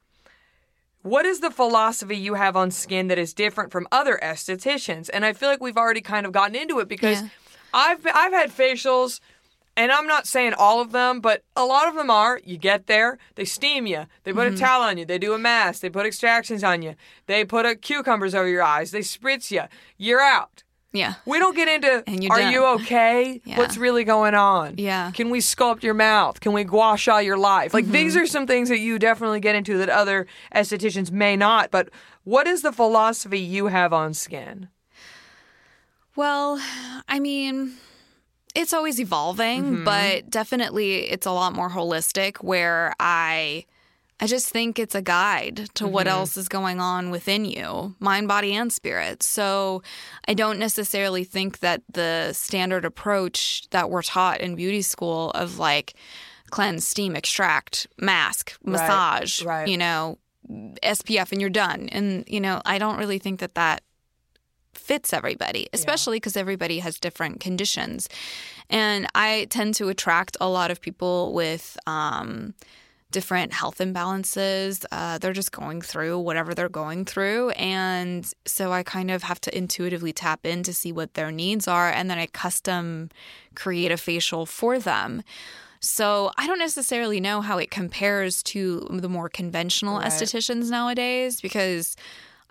[1.03, 5.11] What is the philosophy you have on skin that is different from other estheticians?
[5.13, 7.29] And I feel like we've already kind of gotten into it because Yeah.
[7.75, 9.21] I've I've had facials,
[9.77, 12.41] and I'm not saying all of them, but a lot of them are.
[12.43, 14.55] You get there, they steam you, they put Mm-hmm.
[14.57, 16.95] a towel on you, they do a mask, they put extractions on you,
[17.27, 19.65] they put a cucumbers over your eyes, they spritz you,
[19.99, 20.63] you're out.
[20.95, 21.15] Yeah.
[21.27, 22.53] We don't get into And are don't.
[22.53, 23.43] you okay?
[23.45, 23.59] Yeah.
[23.59, 24.77] What's really going on?
[24.79, 25.11] Yeah.
[25.11, 26.39] Can we sculpt your mouth?
[26.41, 27.75] Can we gua sha your life?
[27.75, 27.93] Like Mm-hmm.
[27.93, 31.71] these are some things that you definitely get into that other estheticians may not.
[31.73, 31.91] But
[32.23, 34.69] what is the philosophy you have on skin?
[36.17, 36.61] Well,
[37.09, 37.75] I mean,
[38.55, 39.85] it's always evolving, Mm-hmm.
[39.85, 43.65] but definitely it's a lot more holistic where I
[44.21, 46.17] I just think it's a guide to what Mm-hmm.
[46.17, 49.23] else is going on within you, mind, body, and spirit.
[49.23, 49.83] So
[50.29, 55.59] I don't necessarily think that the standard approach that we're taught in beauty school of
[55.59, 55.95] like
[56.51, 59.67] cleanse, steam, extract, mask, massage, right.
[59.67, 60.19] you know,
[60.83, 61.89] SPF and you're done.
[61.91, 63.83] And, you know, I don't really think that that
[64.75, 68.09] fits everybody, especially because everybody has different conditions.
[68.71, 72.55] And I tend to attract a lot of people with um,
[73.15, 74.85] different health imbalances.
[74.93, 77.51] Uh, they're just going through whatever they're going through.
[77.51, 81.67] And so I kind of have to intuitively tap in to see what their needs
[81.67, 81.89] are.
[81.91, 83.11] And then I custom
[83.55, 85.23] create a facial for them.
[85.81, 90.09] So I don't necessarily know how it compares to the more conventional Right.
[90.11, 91.97] estheticians nowadays because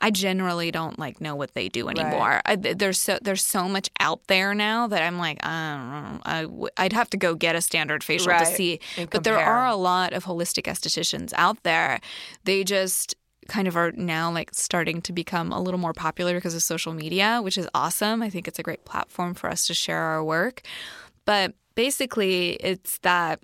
[0.03, 2.41] I generally don't like know what they do anymore.
[2.45, 6.19] I, there's so there's so much out there now that I'm like I don't know.
[6.25, 8.45] I w- I'd have to go get a standard facial Right.
[8.45, 8.79] to see.
[8.97, 12.01] And But there are a lot of holistic estheticians out there.
[12.43, 13.15] They just
[13.47, 16.93] kind of are now like starting to become a little more popular because of social
[16.93, 18.21] media, which is awesome.
[18.21, 20.61] I think it's a great platform for us to share our work.
[21.25, 23.39] But basically, it's that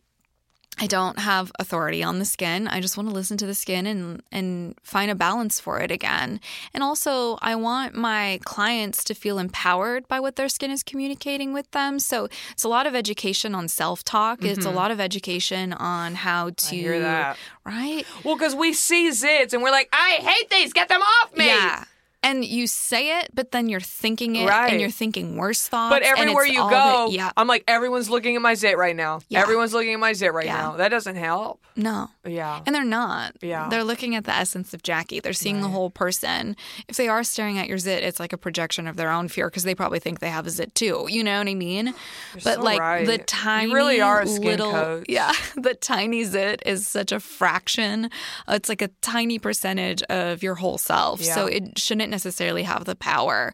[0.82, 2.68] I don't have authority on the skin.
[2.68, 5.92] I just want to listen to the skin and and find a balance for it
[5.92, 6.40] again.
[6.74, 11.54] And also, I want my clients to feel empowered by what their skin is communicating
[11.54, 12.00] with them.
[12.00, 14.44] So, it's a lot of education on self-talk.
[14.44, 16.76] It's a lot of education on how to Mm-hmm.
[16.76, 17.38] hear that.
[17.66, 18.06] right?
[18.24, 20.74] Well, because we see zits and we're like, I hate these.
[20.74, 21.48] Get them off me.
[21.48, 21.84] Yeah.
[22.22, 24.72] And you say it, but then you're thinking it Right.
[24.74, 25.96] and you're thinking worse thoughts.
[25.96, 27.32] But everywhere you go, yeah.
[27.38, 29.22] I'm like, everyone's looking at my zit right now.
[29.30, 29.42] Yeah.
[29.42, 30.58] Everyone's looking at my zit right Yeah.
[30.58, 30.72] now.
[30.76, 31.64] That doesn't help.
[31.78, 32.10] No.
[32.26, 32.60] Yeah.
[32.66, 33.36] And they're not.
[33.42, 33.70] Yeah.
[33.70, 35.22] They're looking at the essence of Jackie.
[35.22, 36.58] They're seeing the whole person.
[36.90, 39.48] If they are staring at your zit, it's like a projection of their own fear
[39.50, 41.08] because they probably think they have a zit too.
[41.10, 41.94] You know what I mean?
[42.34, 43.06] but so like right.
[43.06, 45.06] the You tiny really are a skin little coach.
[45.10, 45.32] Yeah.
[45.56, 48.10] The tiny zit is such a fraction.
[48.50, 51.22] It's like a tiny percentage of your whole self.
[51.24, 53.54] So it shouldn't necessarily have the power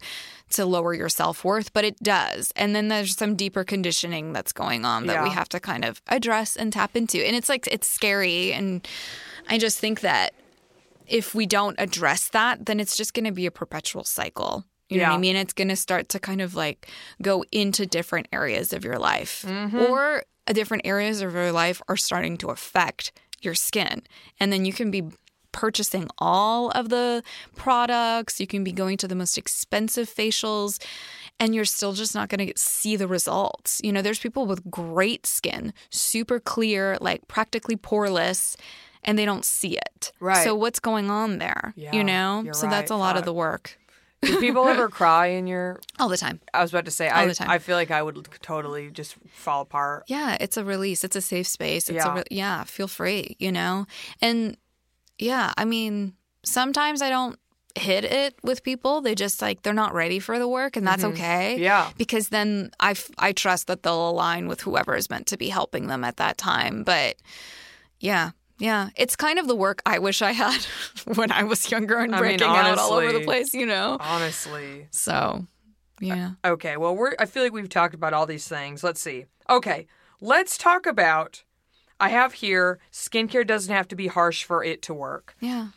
[0.51, 2.51] to lower your self worth, but it does.
[2.55, 6.01] And then there's some deeper conditioning that's going on that we have to kind of
[6.07, 7.17] address and tap into.
[7.25, 8.53] And it's like, it's scary.
[8.53, 8.87] And
[9.49, 10.33] I just think that
[11.07, 14.65] if we don't address that, then it's just going to be a perpetual cycle.
[14.87, 15.35] You know what I mean?
[15.35, 16.87] It's going to start to kind of like
[17.21, 19.77] go into different areas of your life, Mm-hmm.
[19.77, 24.03] or different areas of your life are starting to affect your skin.
[24.39, 25.03] And then you can be
[25.55, 27.23] purchasing all of the
[27.55, 30.83] products, you can be going to the most expensive facials,
[31.39, 33.79] and you're still just not going to see the results.
[33.81, 38.55] You know, there's people with great skin, super clear, like practically poreless.
[39.07, 40.11] And they don't see it.
[40.19, 40.43] Right.
[40.43, 41.73] So what's going on there?
[41.75, 42.43] Yeah, you know?
[42.53, 42.99] So that's a right.
[42.99, 43.77] lot of the work.
[44.23, 45.79] Do people ever cry in your?
[45.99, 46.39] All the time.
[46.55, 47.51] I was about to say, All I, the time.
[47.51, 50.05] I feel like I would totally just fall apart.
[50.07, 51.03] Yeah, it's a release.
[51.03, 51.87] It's a safe space.
[51.87, 52.13] It's Yeah.
[52.13, 53.85] a re- yeah, feel free, you know?
[54.23, 54.57] And
[55.19, 57.37] yeah, I mean, sometimes I don't
[57.75, 59.01] hit it with people.
[59.01, 61.55] They just like they're not ready for the work and that's okay.
[61.55, 61.63] Mm-hmm.
[61.63, 61.89] Yeah.
[61.97, 65.49] Because then I f- I trust that they'll align with whoever is meant to be
[65.49, 66.83] helping them at that time.
[66.83, 67.15] But
[67.99, 68.31] yeah.
[68.57, 70.65] Yeah, it's kind of the work I wish I had
[71.15, 73.97] when I was younger and I mean, breaking out all over the place, you know.
[73.99, 74.87] Honestly.
[74.91, 75.45] So,
[75.99, 76.31] yeah.
[76.45, 77.15] Okay, well, we're.
[77.19, 78.81] I feel like we've talked about all these things.
[78.81, 79.25] Let's see.
[79.49, 79.87] Okay,
[80.21, 81.43] let's talk about.
[81.99, 85.35] I have here skincare doesn't have to be harsh for it to work.
[85.39, 85.69] Yeah.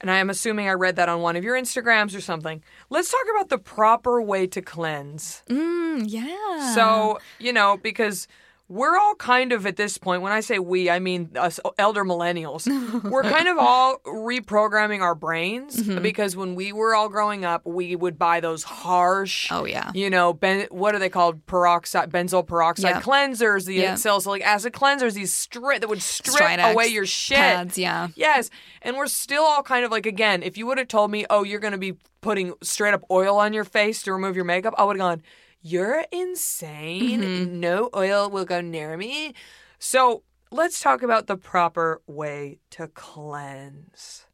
[0.00, 2.62] And I am assuming I read that on one of your Instagrams or something.
[2.90, 5.42] Let's talk about the proper way to cleanse.
[5.48, 6.74] Mm, yeah.
[6.74, 8.28] So, you know, because
[8.68, 12.04] we're all kind of at this point, when I say we, I mean us elder
[12.04, 12.66] millennials,
[13.10, 16.02] we're kind of all reprogramming our brains Mm-hmm.
[16.02, 19.90] because when we were all growing up, we would buy those harsh, Oh, yeah.
[19.94, 21.44] you know, ben, what are they called?
[21.46, 23.00] Peroxide, benzoyl peroxide Yeah.
[23.02, 23.94] cleansers, the Yeah.
[23.94, 27.36] salicylic acid cleansers, these strip that would strip Stridex away your shit.
[27.36, 28.08] pads, yeah.
[28.16, 28.50] Yes.
[28.82, 31.44] And we're still all kind of like, again, if you would have told me, oh,
[31.44, 34.74] you're going to be putting straight up oil on your face to remove your makeup,
[34.76, 35.22] I would have gone,
[35.66, 37.20] you're insane.
[37.22, 37.60] Mm-hmm.
[37.60, 39.34] No oil will go near me.
[39.78, 44.26] So let's talk about the proper way to cleanse.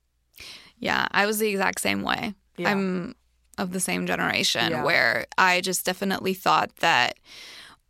[0.79, 2.35] Yeah, I was the exact same way.
[2.57, 2.71] Yeah.
[2.71, 3.15] I'm
[3.59, 4.85] of the same generation Yeah.
[4.85, 7.19] where I just definitely thought that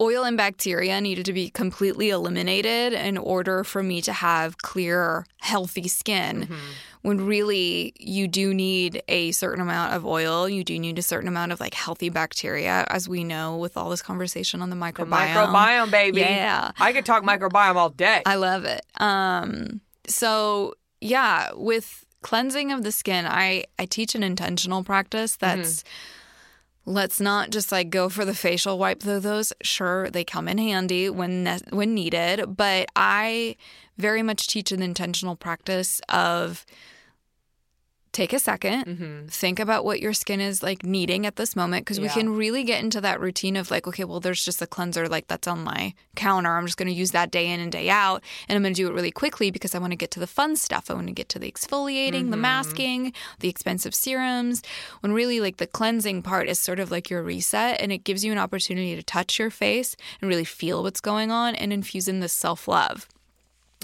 [0.00, 5.24] oil and bacteria needed to be completely eliminated in order for me to have clear,
[5.40, 6.42] healthy skin.
[6.42, 6.54] Mm-hmm.
[7.02, 10.48] When really you do need a certain amount of oil.
[10.48, 13.90] You do need a certain amount of like healthy bacteria, as we know with all
[13.90, 15.08] this conversation on the microbiome.
[15.08, 16.20] Microbiome, baby.
[16.20, 16.72] Yeah.
[16.78, 18.22] I could talk microbiome all day.
[18.24, 18.84] I love it.
[18.96, 25.84] Um, so yeah, with cleansing of the skin, I I teach an intentional practice that's
[26.84, 29.20] let's not just like go for the facial wipe though.
[29.20, 33.56] Those sure they come in handy when ne- when needed, but I
[33.98, 36.64] very much teach an intentional practice of
[38.12, 39.26] take a 2nd mm-hmm.
[39.26, 42.62] think about what your skin is like needing at this moment because we can really
[42.62, 45.64] get into that routine of like okay well there's just a cleanser like that's on
[45.64, 46.50] my counter.
[46.50, 48.82] I'm just going to use that day in and day out and i'm going to
[48.82, 50.90] do it really quickly because i want to get to the fun stuff.
[50.90, 52.40] I want to get to the exfoliating the mm-hmm.
[52.40, 54.62] masking the expensive serums
[55.00, 58.24] when really like the cleansing part is sort of like your reset and it gives
[58.24, 62.08] you an opportunity to touch your face and really feel what's going on and infuse
[62.08, 63.08] in this self-love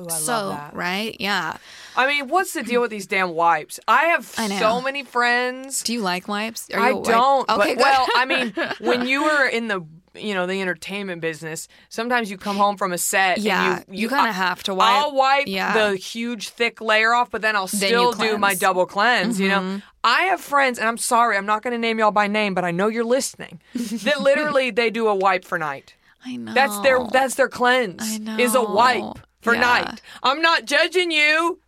[0.00, 0.74] Ooh, I so love that.
[0.74, 1.56] right yeah
[1.96, 3.80] I mean, what's the deal with these damn wipes?
[3.88, 5.82] I have I so many friends.
[5.82, 7.50] do you like wipes Are I you a wipe- don't.
[7.50, 7.78] okay but, good.
[7.78, 9.84] well, I mean, when you were in the
[10.14, 13.38] you know the entertainment business, sometimes you come home from a set.
[13.38, 14.88] Yeah, and you, you, kind of have to wipe.
[14.88, 15.72] I'll wipe Yeah.
[15.90, 18.54] the huge thick layer off, but then I'll Then still do my cleanse.
[18.54, 18.58] Mm-hmm.
[18.60, 19.40] double cleanse.
[19.40, 22.26] You know, I have friends, and I'm sorry, I'm not going to name y'all by
[22.26, 23.60] name, but I know you're listening.
[23.74, 25.94] that literally they do a wipe for night.
[26.24, 26.52] I know.
[26.54, 28.02] That's their that's their cleanse.
[28.02, 28.36] I know.
[28.38, 29.60] Is a wipe for Yeah.
[29.60, 30.02] night.
[30.22, 31.60] I'm not judging you,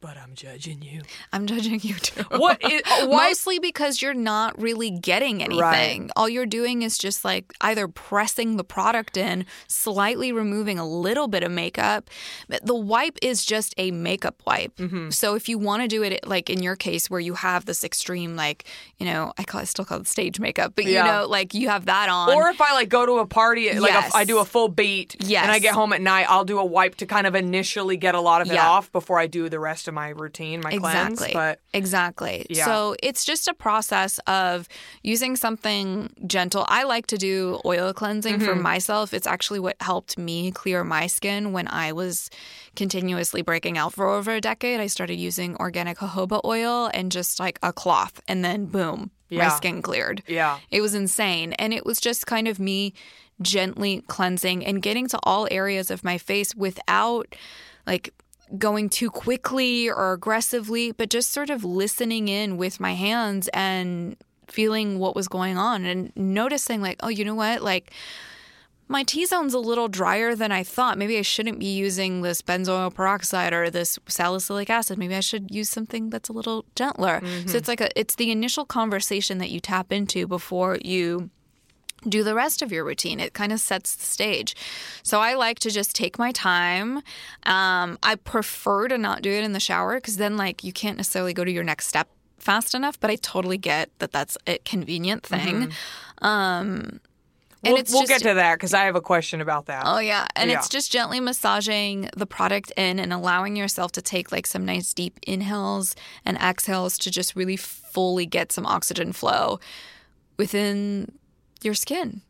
[0.00, 1.02] but I'm judging you.
[1.32, 2.22] I'm judging you too.
[2.30, 3.28] What is a wipe?
[3.30, 6.10] Mostly because you're not really getting anything.
[6.16, 11.26] All you're doing is just like either pressing the product in, slightly removing a little
[11.28, 12.10] bit of makeup.
[12.62, 14.76] The wipe is just a makeup wipe.
[14.76, 15.10] Mm-hmm.
[15.10, 17.82] So if you want to do it like in your case where you have this
[17.82, 18.64] extreme like,
[18.98, 21.04] you know, I call I still call it stage makeup, but Yeah.
[21.04, 22.32] you know, like you have that on.
[22.34, 24.08] Or if I like go to a party, like Yes.
[24.08, 25.42] if I do a full beat, Yes.
[25.42, 28.14] and I get home at night, I'll do a wipe to kind of initially get
[28.14, 28.68] a lot of it Yeah.
[28.68, 31.12] off before I do the rest of my routine, my cleanse.
[31.14, 31.30] Exactly.
[31.34, 32.46] But exactly.
[32.50, 32.64] Yeah.
[32.66, 34.68] So it's just a process of
[35.02, 36.64] using something gentle.
[36.68, 38.62] I like to do oil cleansing for Mm-hmm.
[38.62, 39.12] myself.
[39.14, 42.30] It's actually what helped me clear my skin when I was
[42.76, 44.80] continuously breaking out for over a decade.
[44.80, 49.48] I started using organic jojoba oil and just like a cloth, and then boom, my
[49.48, 50.22] skin cleared.
[50.26, 51.52] yeah, It was insane.
[51.54, 52.94] And it was just kind of me
[53.40, 57.34] gently cleansing and getting to all areas of my face without
[57.86, 58.12] like
[58.56, 64.16] going too quickly or aggressively, but just sort of listening in with my hands and
[64.46, 67.62] feeling what was going on and noticing, like, oh, you know what?
[67.62, 67.92] Like,
[68.88, 70.96] my T zone's a little drier than I thought.
[70.96, 74.98] Maybe I shouldn't be using this benzoyl peroxide or this salicylic acid.
[74.98, 77.20] Maybe I should use something that's a little gentler.
[77.20, 77.56] So mm-hmm.
[77.56, 81.28] it's like a it's the initial conversation that you tap into before you
[82.06, 83.20] do the rest of your routine.
[83.20, 84.54] It kind of sets the stage.
[85.02, 86.98] So I like to just take my time.
[87.44, 90.96] Um, I prefer to not do it in the shower because then, like, you can't
[90.96, 93.00] necessarily go to your next step fast enough.
[93.00, 95.72] But I totally get that that's a convenient thing.
[96.22, 97.00] Um,
[97.64, 99.82] and we'll, it's we'll just, get to that because I have a question about that.
[99.84, 100.58] Oh yeah, and Yeah.
[100.58, 104.94] it's just gently massaging the product in and allowing yourself to take like some nice
[104.94, 109.58] deep inhales and exhales to just really fully get some oxygen flow
[110.36, 111.10] within
[111.62, 112.22] your skin.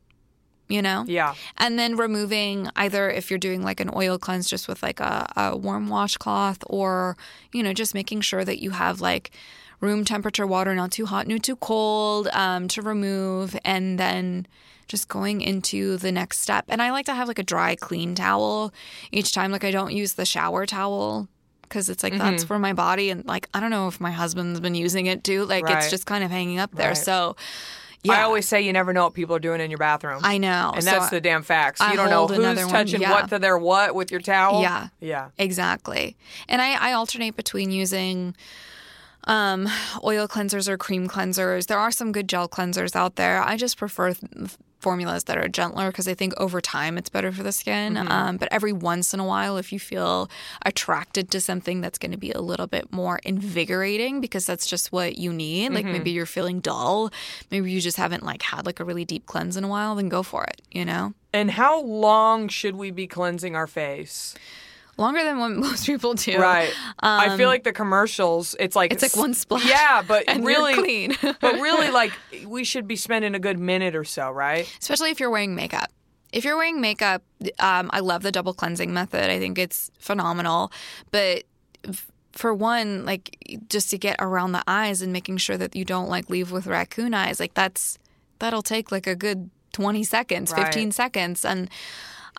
[0.71, 1.05] You know?
[1.09, 5.01] yeah, And then removing either if you're doing like an oil cleanse just with like
[5.01, 7.17] a, a warm washcloth or,
[7.55, 9.31] you know, just making sure that you have like
[9.81, 14.47] room temperature water, not too hot, not too cold, um, to remove and then
[14.89, 16.67] just going into the next step.
[16.69, 18.71] And I like to have like a dry, clean towel
[19.11, 19.51] each time.
[19.51, 21.29] Like I don't use the shower towel
[21.63, 23.09] because it's like that's for my body.
[23.09, 25.47] And like, I don't know if my husband's been using it too.
[25.47, 25.79] Like Right.
[25.79, 26.89] it's just kind of hanging up there.
[26.89, 26.97] Right.
[26.97, 27.37] So,
[28.03, 28.13] yeah.
[28.15, 30.21] I always say you never know what people are doing in your bathroom.
[30.23, 30.73] I know.
[30.75, 31.81] and So that's the damn facts.
[31.81, 33.11] I You don't know who's touching yeah.
[33.11, 34.63] what to their what with your towel.
[34.63, 34.89] Yeah.
[35.01, 35.31] yeah.
[35.39, 36.17] Exactly.
[36.49, 38.37] And I, I alternate between using
[39.25, 39.69] um,
[40.05, 41.67] oil cleansers or cream cleansers.
[41.67, 43.43] There are some good gel cleansers out there.
[43.43, 47.33] I just prefer th- formulas that are gentler because I think over time it's better
[47.33, 47.97] for the skin.
[47.97, 50.31] Um, but every once in a while, if you feel
[50.65, 54.93] attracted to something that's going to be a little bit more invigorating because that's just
[54.93, 57.11] what you need, like maybe you're feeling dull,
[57.51, 60.09] maybe you just haven't like had like a really deep cleanse in a while, then
[60.09, 61.13] go for it, you know?
[61.33, 64.37] And how long should we be cleansing our face?
[64.99, 66.39] Longer than what most people do.
[66.39, 66.73] Right.
[66.99, 69.65] I feel like the commercials, it's like Um, It's like one splash.
[69.65, 71.17] Yeah, but really clean.
[71.23, 72.13] but really like
[72.47, 74.67] we should be spending a good minute or so, right?
[74.81, 75.91] especially if you're wearing makeup.
[76.33, 77.23] If you're wearing makeup,
[77.59, 79.31] um, I love the double cleansing method.
[79.31, 80.71] I think it's phenomenal.
[81.11, 81.45] But
[82.33, 83.37] for one, like
[83.71, 86.67] just to get around the eyes and making sure that you don't like leave with
[86.67, 87.99] raccoon eyes, like that's
[88.41, 90.95] that'll take like a good 20 seconds, 15 Right.
[90.95, 91.45] seconds.
[91.45, 91.71] And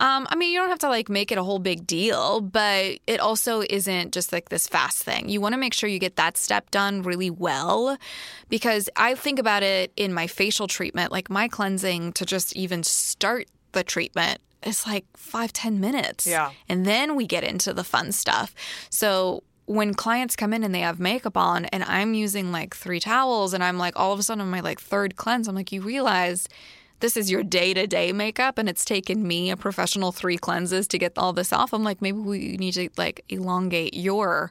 [0.00, 2.98] Um, I mean, you don't have to like make it a whole big deal, but
[3.06, 5.28] it also isn't just like this fast thing.
[5.28, 7.96] You want to make sure you get that step done really well
[8.48, 12.82] because I think about it in my facial treatment, like my cleansing to just even
[12.82, 16.26] start the treatment it's like five, ten minutes.
[16.26, 16.50] Yeah.
[16.68, 18.54] And then we get into the fun stuff.
[18.90, 23.00] So when clients come in and they have makeup on and I'm using like three
[23.00, 25.72] towels and I'm like all of a sudden on my like third cleanse, I'm like,
[25.72, 26.48] you realize
[27.00, 30.86] this is your day to day makeup and it's taken me a professional three cleanses
[30.88, 31.72] to get all this off.
[31.72, 34.50] I'm like, maybe we need to like elongate your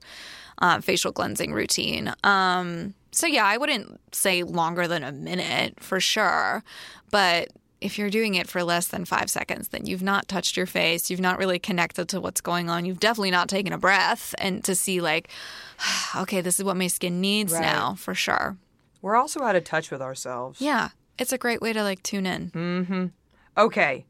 [0.59, 2.13] uh, facial cleansing routine.
[2.23, 6.63] Um, so yeah, I wouldn't say longer than a minute for sure,
[7.09, 7.47] but
[7.81, 11.09] if you're doing it for less than five seconds, then you've not touched your face.
[11.09, 12.83] You've not really connected to what's going on.
[12.83, 15.29] You've definitely not taken a breath and to see, like,
[16.15, 17.61] okay, this is what my skin needs Right.
[17.61, 18.57] now for sure.
[19.01, 20.59] We're also out of touch with ourselves.
[20.59, 20.89] Yeah.
[21.19, 22.49] It's a great way to like tune in.
[22.51, 23.05] Mm-hmm.
[23.57, 24.05] Okay.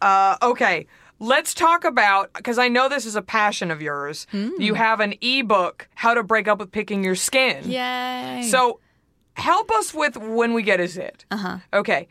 [0.00, 0.86] Uh, okay.
[1.18, 4.26] Let's talk about because I know this is a passion of yours.
[4.32, 7.70] You have an ebook, How to Break Up with Picking Your Skin.
[7.70, 8.42] Yay.
[8.50, 8.80] So
[9.34, 11.26] help us with when we get a zit.
[11.30, 11.48] Uh Uh-huh.
[11.72, 11.78] huh.
[11.80, 12.08] Okay.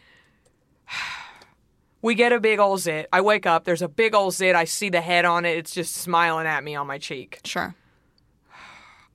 [2.01, 3.09] We get a big old zit.
[3.11, 4.55] I wake up, there's a big old zit.
[4.55, 5.57] I see the head on it.
[5.57, 7.39] It's just smiling at me on my cheek.
[7.43, 7.75] sure.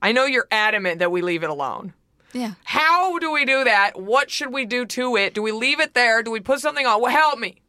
[0.01, 1.93] I know you're adamant that we leave it alone.
[2.35, 2.53] Yeah.
[2.65, 3.99] How do we do that?
[3.99, 5.33] What should we do to it?
[5.33, 6.21] Do we leave it there?
[6.21, 7.01] Do we put something on?
[7.01, 7.61] Well, help me.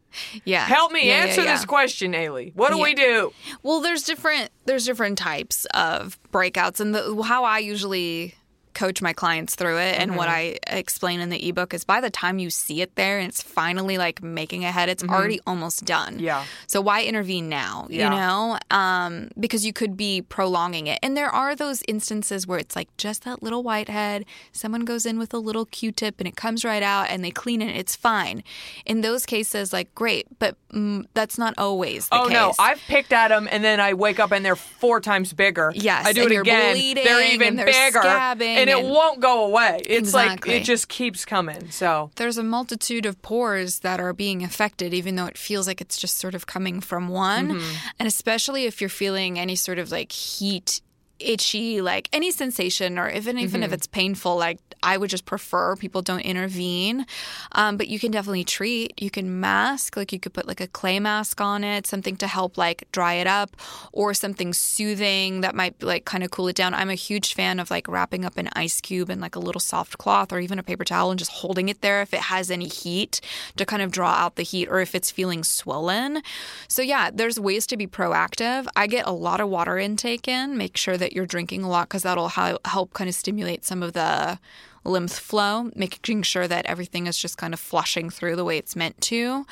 [0.44, 0.64] Yeah.
[0.66, 1.52] Help me Yeah, yeah, answer yeah.
[1.54, 2.50] this question, Hayley.
[2.54, 2.82] What do Yeah.
[2.82, 3.32] we do?
[3.62, 8.34] Well, there's different there's different types of breakouts, and the, how I usually
[8.76, 12.10] coach my clients through it, and what I explain in the ebook is by the
[12.10, 15.84] time you see it there and it's finally like making a head, it's already almost
[15.84, 16.18] done.
[16.20, 16.44] Yeah.
[16.66, 17.86] So why intervene now?
[17.90, 18.04] Yeah.
[18.04, 22.58] You know, um, because you could be prolonging it, and there are those instances where
[22.58, 24.24] it's like just that little white head.
[24.52, 27.62] Someone goes in with a little Q-tip and it comes right out, and they clean
[27.62, 27.74] it.
[27.74, 28.44] It's fine.
[28.84, 32.32] In those cases, like great, but mm, that's not always the Oh case.
[32.34, 35.72] no, I've picked at them and then I wake up and they're four times bigger.
[35.74, 36.74] Yes, I do it again.
[36.74, 39.82] bleeding they're even they're bigger, scabbing and it won't go away.
[39.86, 41.70] It's like it just keeps coming.
[41.70, 45.80] So there's a multitude of pores that are being affected, even though it feels like
[45.80, 47.52] it's just sort of coming from one.
[47.54, 47.76] Mm-hmm.
[47.98, 50.80] And especially if you're feeling any sort of like heat,
[51.18, 53.62] itchy, like any sensation, or even even Mm-hmm.
[53.64, 57.06] if it's painful, like I would just prefer people don't intervene.
[57.52, 59.00] Um, but you can definitely treat.
[59.00, 62.26] You can mask, like you could put like a clay mask on it, something to
[62.26, 63.56] help like dry it up,
[63.92, 66.74] or something soothing that might like kind of cool it down.
[66.74, 69.60] I'm a huge fan of like wrapping up an ice cube in like a little
[69.60, 72.50] soft cloth or even a paper towel and just holding it there if it has
[72.50, 73.20] any heat
[73.56, 76.22] to kind of draw out the heat or if it's feeling swollen.
[76.68, 78.66] So yeah, there's ways to be proactive.
[78.76, 80.56] I get a lot of water intake in.
[80.58, 83.82] Make sure that you're drinking a lot because that'll hel- help kind of stimulate some
[83.82, 84.38] of the
[84.84, 88.76] lymph flow, making sure that everything is just kind of flushing through the way it's
[88.76, 89.44] meant to.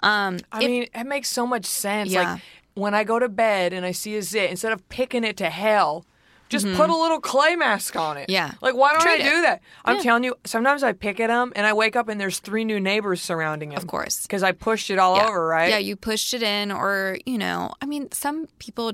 [0.00, 2.10] Um, I mean, it makes so much sense.
[2.10, 2.32] Yeah.
[2.34, 2.42] Like
[2.74, 5.50] when I go to bed and I see a zit, instead of picking it to
[5.50, 6.04] hell,
[6.48, 8.22] just put a little clay mask on it.
[8.22, 8.32] Mm-hmm.
[8.32, 8.52] Yeah.
[8.60, 9.30] Like why don't Treat I it.
[9.30, 9.62] do that?
[9.86, 12.64] I'm telling you, sometimes I pick at them and I wake up and there's three
[12.64, 13.78] new neighbors surrounding him.
[13.78, 14.22] Of course.
[14.22, 15.28] Because I pushed it all Yeah.
[15.28, 15.70] over, right?
[15.70, 18.92] Yeah, you pushed it in, or, you know, I mean, some people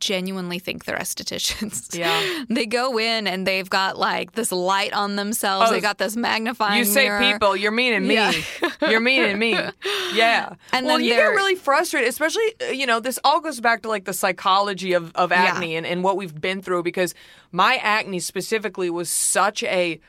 [0.00, 1.96] genuinely think they're estheticians.
[1.98, 2.44] Yeah.
[2.50, 5.70] they go in and they've got like this light on themselves.
[5.70, 7.20] Oh, they got this magnifying You say mirror.
[7.20, 8.14] people, you're meaning me.
[8.14, 8.32] Yeah.
[8.88, 9.58] you're meaning me.
[10.14, 10.54] Yeah.
[10.72, 13.60] And well, then you get they're- really frustrated, especially, uh, you know, this all goes
[13.60, 15.44] back to like the psychology of, of Yeah.
[15.44, 17.14] acne and, and what we've been through because
[17.52, 20.00] my acne specifically was such a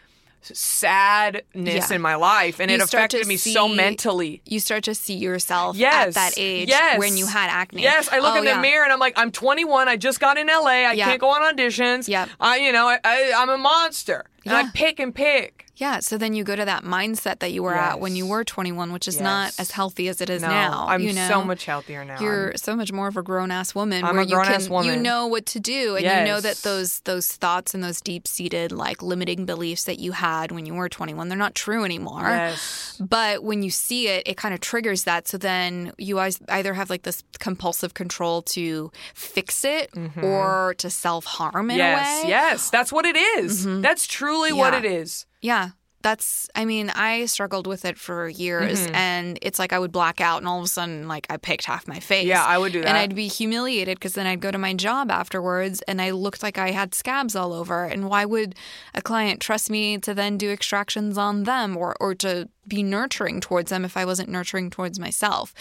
[0.42, 1.96] sadness Yeah.
[1.96, 4.42] in my life and You it affected me so mentally.
[4.46, 6.08] You start to see yourself Yes.
[6.08, 6.98] at that age yes.
[7.00, 7.82] when you had acne.
[7.82, 8.62] Yes, I look Oh, in the yeah.
[8.62, 9.88] mirror and I'm like, I'm 21.
[9.88, 10.86] I just got in LA.
[10.88, 11.06] I Yeah.
[11.06, 12.08] can't go on auditions.
[12.08, 12.30] Yep.
[12.40, 14.26] I, you know, I, I, I'm a monster.
[14.46, 15.66] And I pick and pick.
[15.78, 18.44] Yeah, so then you go to that mindset that you were at when you were
[18.44, 20.86] 21, which is not as healthy as it is No, now.
[20.90, 21.28] I'm you know?
[21.28, 22.20] so much healthier now.
[22.20, 24.88] You're so much more of a grown ass woman I'm where a you grown-ass woman.
[24.94, 28.28] you know what to do and you know that those those thoughts and those deep
[28.28, 32.22] seated like limiting beliefs that you had when you were 21 they're not true anymore.
[32.22, 33.00] Yes.
[33.00, 35.28] But when you see it, it kind of triggers that.
[35.28, 39.92] So then you either have like this compulsive control to fix it
[40.24, 41.80] or to self harm in Mm-hmm.
[41.80, 42.30] yes, a way.
[42.30, 43.64] yes, that's what it is.
[43.82, 45.26] That's truly what it is.
[45.42, 45.70] Yeah.
[46.04, 48.96] That's, I mean, I struggled with it for years Mm-hmm.
[48.96, 51.66] and it's like I would black out and all of a sudden, like, I picked
[51.66, 52.28] half my face.
[52.28, 52.88] Yeah, I would do that.
[52.88, 56.44] And I'd be humiliated because then I'd go to my job afterwards and I looked
[56.44, 57.84] like I had scabs all over.
[57.84, 58.56] And why would
[58.94, 63.42] a client trust me to then do extractions on them or, or to be nurturing
[63.42, 65.54] towards them if I wasn't nurturing towards myself?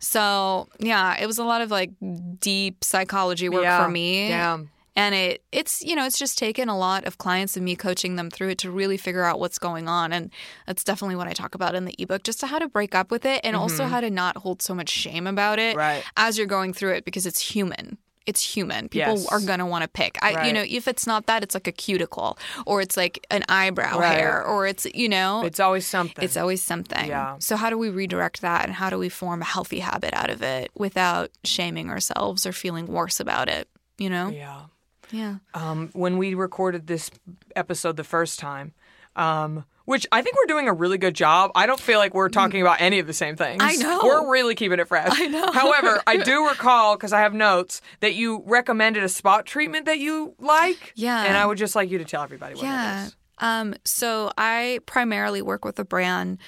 [0.00, 1.90] So, yeah, it was a lot of like
[2.38, 4.28] deep psychology work Yeah, for me.
[4.28, 4.58] yeah.
[4.98, 8.16] And it it's you know it's just taken a lot of clients and me coaching
[8.16, 10.30] them through it to really figure out what's going on, and
[10.66, 13.10] that's definitely what I talk about in the ebook, just to how to break up
[13.12, 15.78] with it, and also how to not hold so much shame about it Mm-hmm.
[15.78, 16.02] Right.
[16.16, 17.98] as you're going through it because it's human.
[18.26, 18.88] It's human.
[18.90, 19.26] People Yes.
[19.32, 20.18] are gonna want to pick.
[20.20, 22.36] I, you know, if it's not that, it's like a cuticle,
[22.66, 24.18] or it's like an eyebrow Right.
[24.18, 26.22] hair, or it's you know, It's always something.
[26.24, 27.06] it's always something.
[27.06, 27.36] Yeah.
[27.38, 30.28] So how do we redirect that and how do we form a healthy habit out
[30.28, 33.68] of it without shaming ourselves or feeling worse about it?
[33.96, 34.28] You know?
[34.30, 34.62] yeah.
[35.10, 35.36] Yeah.
[35.54, 37.10] um, when we recorded this
[37.56, 38.72] episode the first time,
[39.16, 41.50] um, which I think we're doing a really good job.
[41.54, 43.62] I don't feel like we're talking about any of the same things.
[43.64, 44.00] I know.
[44.04, 45.08] We're really keeping it fresh.
[45.12, 45.50] I know.
[45.50, 49.98] However, I do recall, because I have notes, that you recommended a spot treatment that
[49.98, 50.92] you like.
[50.94, 51.24] Yeah.
[51.24, 53.06] And I would just like you to tell everybody what it Yeah.
[53.06, 53.16] is.
[53.38, 56.38] Um, so I primarily work with a brand.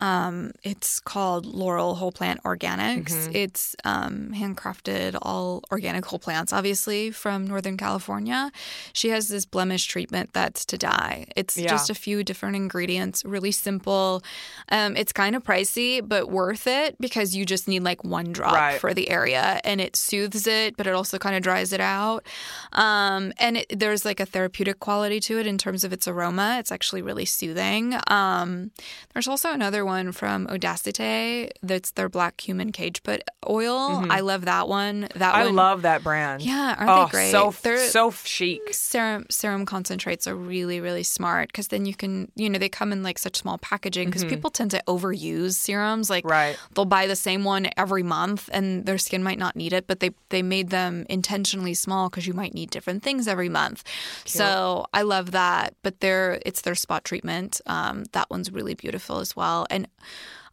[0.00, 3.12] Um, it's called Laurel Whole Plant Organics.
[3.12, 3.36] Mm-hmm.
[3.36, 8.50] It's um, handcrafted, all organic whole plants, obviously from Northern California.
[8.92, 11.26] She has this blemish treatment that's to die.
[11.36, 11.68] It's Yeah.
[11.68, 14.22] just a few different ingredients, really simple.
[14.70, 18.54] Um, it's kind of pricey, but worth it because you just need like one drop
[18.54, 18.80] Right.
[18.80, 22.24] for the area, and it soothes it, but it also kind of dries it out.
[22.72, 26.56] Um, and it, there's like a therapeutic quality to it in terms of its aroma.
[26.60, 27.94] It's actually really soothing.
[28.06, 28.70] Um,
[29.12, 34.04] there's also another one from Odacité that's their black cumin Cajeput oil.
[34.10, 35.08] I love that one.
[35.16, 35.42] That Mm-hmm.
[35.42, 36.42] I one, love that brand.
[36.42, 37.30] Yeah, aren't oh, they great?
[37.32, 38.60] So, They're- so chic.
[38.72, 42.92] serum serum concentrates are really really smart because then you can you know they come
[42.92, 46.28] in like such small packaging because people tend to overuse serums like Mm-hmm.
[46.44, 46.56] Right.
[46.74, 50.00] they'll buy the same one every month and their skin might not need it but
[50.00, 53.82] they they made them intentionally small because you might need different things every month
[54.24, 59.18] so i love that but they're it's their spot treatment um, that one's really beautiful
[59.20, 59.77] as well and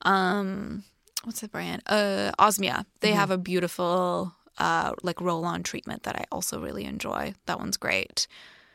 [0.03, 0.84] um
[1.23, 3.17] what's the brand uh osmia they Mm-hmm.
[3.19, 7.34] have a beautiful uh, like roll-on treatment that I also really enjoy.
[7.45, 8.26] That one's great.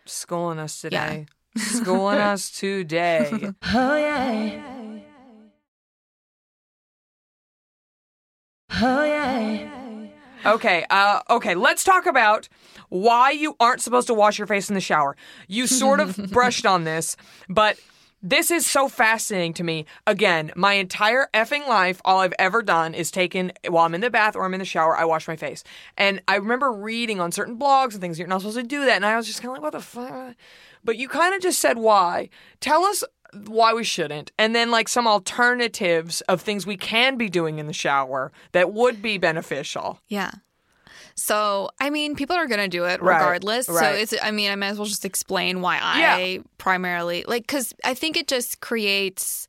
[0.04, 1.24] Schooling us today.
[1.56, 3.50] Schooling us today.
[3.74, 4.50] Oh, yeah.
[8.82, 9.66] Oh, yeah.
[10.46, 12.48] Okay, uh, okay, let's talk about
[12.88, 15.16] why you aren't supposed to wash your face in the shower.
[15.48, 17.16] You sort of brushed on this,
[17.48, 17.78] but
[18.22, 19.86] this is so fascinating to me.
[20.06, 24.10] Again, my entire effing life, all I've ever done is taken while I'm in the
[24.10, 25.64] bath or I'm in the shower, I wash my face.
[25.96, 28.96] And I remember reading on certain blogs and things, you're not supposed to do that.
[28.96, 30.36] And I was just kind of like, what the fuck?
[30.84, 32.28] But you kind of just said why.
[32.60, 37.28] Tell us why we shouldn't, and then like some alternatives of things we can be
[37.28, 40.00] doing in the shower that would be beneficial.
[40.08, 40.32] Yeah.
[41.20, 43.66] So, I mean, people are going to do it Right, regardless.
[43.66, 46.42] So, it's, I mean, I might as well just explain why I Yeah.
[46.56, 49.46] primarily, like, because I think it just creates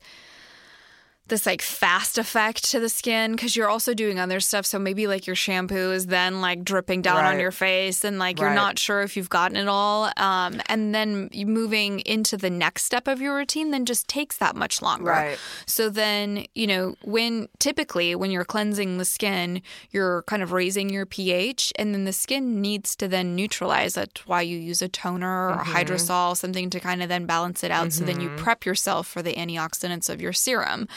[1.32, 4.66] this like fast effect to the skin because you're also doing other stuff.
[4.66, 8.38] So maybe like your shampoo is then like dripping down on your face and like
[8.38, 8.44] Right.
[8.48, 10.12] you're not sure if you've gotten it all.
[10.18, 14.54] Um, and then moving into the next step of your routine then just takes that
[14.54, 15.10] much longer.
[15.10, 15.38] Right.
[15.66, 20.90] So then, you know, when typically when you're cleansing the skin, you're kind of raising
[20.90, 23.94] your pH and then the skin needs to then neutralize.
[23.94, 25.74] That's why you use a toner or Mm-hmm.
[25.76, 27.92] hydrosol, something to kind of then balance it out.
[27.92, 30.88] So then you prep yourself for the antioxidants of your serum.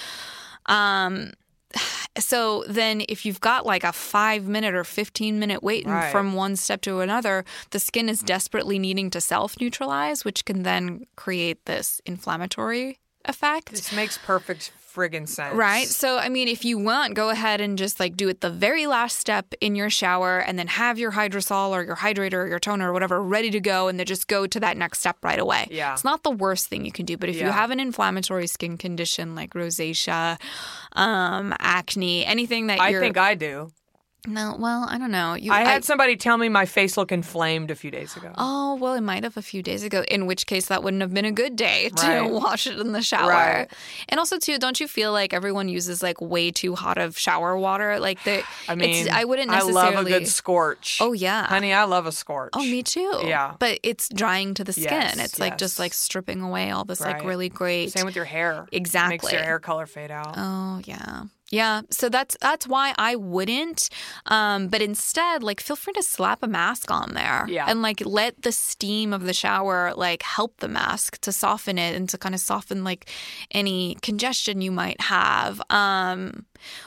[0.68, 1.34] Um,
[2.18, 6.12] so then if you've got like a five minute or 15 minute wait Right.
[6.12, 10.64] from one step to another, the skin is desperately needing to self neutralize, which can
[10.64, 13.72] then create this inflammatory effect.
[13.72, 15.56] This makes perfect friggin' sense.
[15.56, 15.88] Right.
[15.88, 18.88] So, I mean, if you want, go ahead and just like do it the very
[18.88, 22.60] last step in your shower and then have your hydrosol or your hydrator or your
[22.60, 25.40] toner or whatever ready to go and then just go to that next step right
[25.40, 25.68] away.
[25.70, 25.94] Yeah.
[25.94, 28.78] It's not the worst thing you can do, but if you have an inflammatory skin
[28.78, 30.40] condition like rosacea,
[30.94, 33.72] um, acne, anything that I think I do.
[34.28, 35.34] No, well, I don't know.
[35.36, 38.32] You, I had somebody tell me my face looked inflamed a few days ago.
[38.38, 41.14] Oh, well, it might have a few days ago, in which case that wouldn't have
[41.14, 42.32] been a good day to Right.
[42.32, 43.30] wash it in the shower.
[43.30, 43.68] Right.
[44.10, 47.58] And also, too, don't you feel like everyone uses like way too hot of shower
[47.58, 48.00] water?
[48.00, 49.82] Like, the, I mean, it's, I wouldn't necessarily.
[49.82, 51.00] I love a good scorch.
[51.02, 51.48] Oh, yeah.
[51.48, 52.52] honey, I love a scorch.
[52.54, 53.22] Oh, me too.
[53.24, 53.56] Yeah.
[53.60, 54.86] But it's drying to the skin.
[54.86, 57.92] Yes, it's like just like stripping away all this like really great.
[57.92, 58.68] Same with your hair.
[58.72, 59.16] Exactly.
[59.16, 60.34] It makes your hair color fade out.
[60.38, 61.24] Oh yeah.
[61.56, 63.90] Yeah, so that's that's why I wouldn't.
[64.38, 67.66] Um, but instead, like, feel free to slap a mask on there, Yeah.
[67.70, 71.96] and like let the steam of the shower like help the mask to soften it
[71.98, 73.04] and to kind of soften like
[73.52, 75.62] any congestion you might have.
[75.70, 76.46] Um,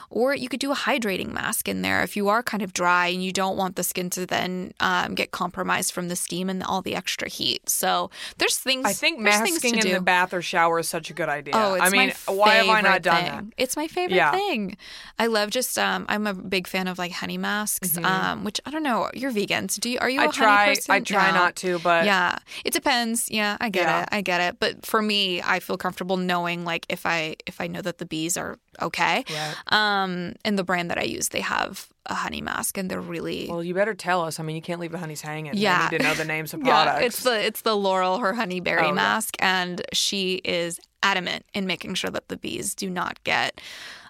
[0.09, 3.07] Or you could do a hydrating mask in there if you are kind of dry
[3.07, 6.63] and you don't want the skin to then um, get compromised from the steam and
[6.63, 7.69] all the extra heat.
[7.69, 8.85] So there's things.
[8.85, 9.93] I think masking in do.
[9.93, 11.53] the bath or shower is such a good idea.
[11.55, 13.31] Oh, it's I mean, my why have I not favorite done thing.
[13.55, 13.63] that?
[13.63, 14.31] It's my favorite Yeah.
[14.31, 14.77] thing.
[15.17, 17.97] I love just um I'm a big fan of like honey masks.
[17.97, 19.79] Um which I don't know, you're vegans.
[19.79, 20.41] Do you are you a Mm-hmm.
[20.41, 20.55] I try.
[20.65, 20.91] honey person?
[20.95, 21.37] I try No.
[21.37, 22.37] not to, but Yeah.
[22.65, 23.29] It depends.
[23.29, 24.01] Yeah, I get Yeah.
[24.03, 24.09] it.
[24.11, 24.59] I get it.
[24.59, 28.05] But for me, I feel comfortable knowing like if I if I know that the
[28.05, 29.23] bees are okay.
[29.29, 29.55] Right.
[29.67, 33.47] Um and the brand that I use, they have a honey mask and they're really
[33.49, 34.39] Well, you better tell us.
[34.39, 35.53] I mean, you can't leave the honeys hanging.
[35.55, 35.89] Yeah.
[35.89, 37.05] We need to know the names of Yeah, products.
[37.05, 38.91] it's the it's the Laurel her honeyberry Oh, yeah.
[38.93, 43.61] mask, and she is adamant in making sure that the bees do not get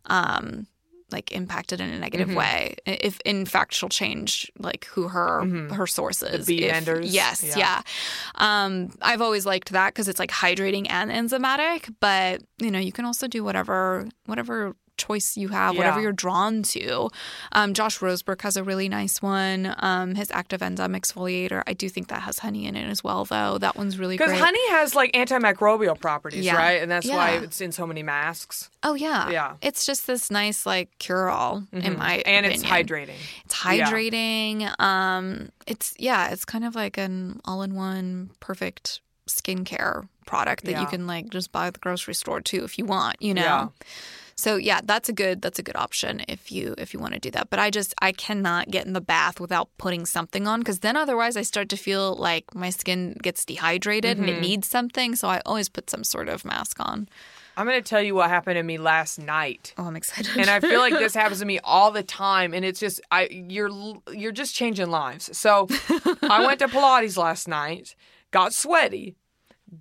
[0.06, 0.66] um
[1.12, 2.38] like impacted in a negative Mm-hmm.
[2.38, 2.76] way.
[2.86, 6.46] If in fact she'll change like who her her source is.
[6.48, 7.58] bee if- vendors, Yes, yeah.
[7.58, 7.82] yeah.
[8.36, 11.94] Um, I've always liked that because it's like hydrating and enzymatic.
[12.00, 16.62] But you know, you can also do whatever whatever choice you have, whatever you're drawn
[16.64, 17.10] to.
[17.54, 19.74] Um, Josh Rosebrook has a really nice one.
[19.80, 21.64] Um, his active enzyme exfoliator.
[21.66, 23.58] I do think that has honey in it as well, though.
[23.58, 24.28] That one's really good.
[24.28, 26.56] Because honey has like antimicrobial properties, Yeah.
[26.58, 26.82] right?
[26.82, 28.70] And that's why it's in so many masks.
[28.84, 29.56] oh yeah, Yeah.
[29.62, 32.22] It's just this nice like cure all in my Mm-hmm.
[32.30, 33.16] and it's hydrating.
[33.46, 33.90] It's Yeah.
[33.90, 34.80] hydrating.
[34.82, 41.08] Um, it's yeah, it's kind of like an all-in-one perfect skincare product that you can
[41.08, 43.22] like just buy at the grocery store too if you want.
[43.22, 43.42] You know.
[43.42, 43.68] Yeah.
[44.40, 47.20] So yeah, that's a good that's a good option if you if you want to
[47.20, 47.50] do that.
[47.50, 50.96] But I just I cannot get in the bath without putting something on because then
[50.96, 54.38] otherwise I start to feel like my skin gets dehydrated and Mm-hmm.
[54.38, 55.16] it needs something.
[55.16, 57.08] So I always put some sort of mask on.
[57.58, 59.74] I'm going to tell you what happened to me last night.
[59.78, 60.32] Oh, I'm excited.
[60.38, 63.28] and I feel like this happens to me all the time, and it's just I
[63.32, 63.70] you're
[64.14, 65.38] you're just changing lives.
[65.38, 65.68] So
[66.24, 67.96] I went to Pilates last night,
[68.32, 69.18] got sweaty,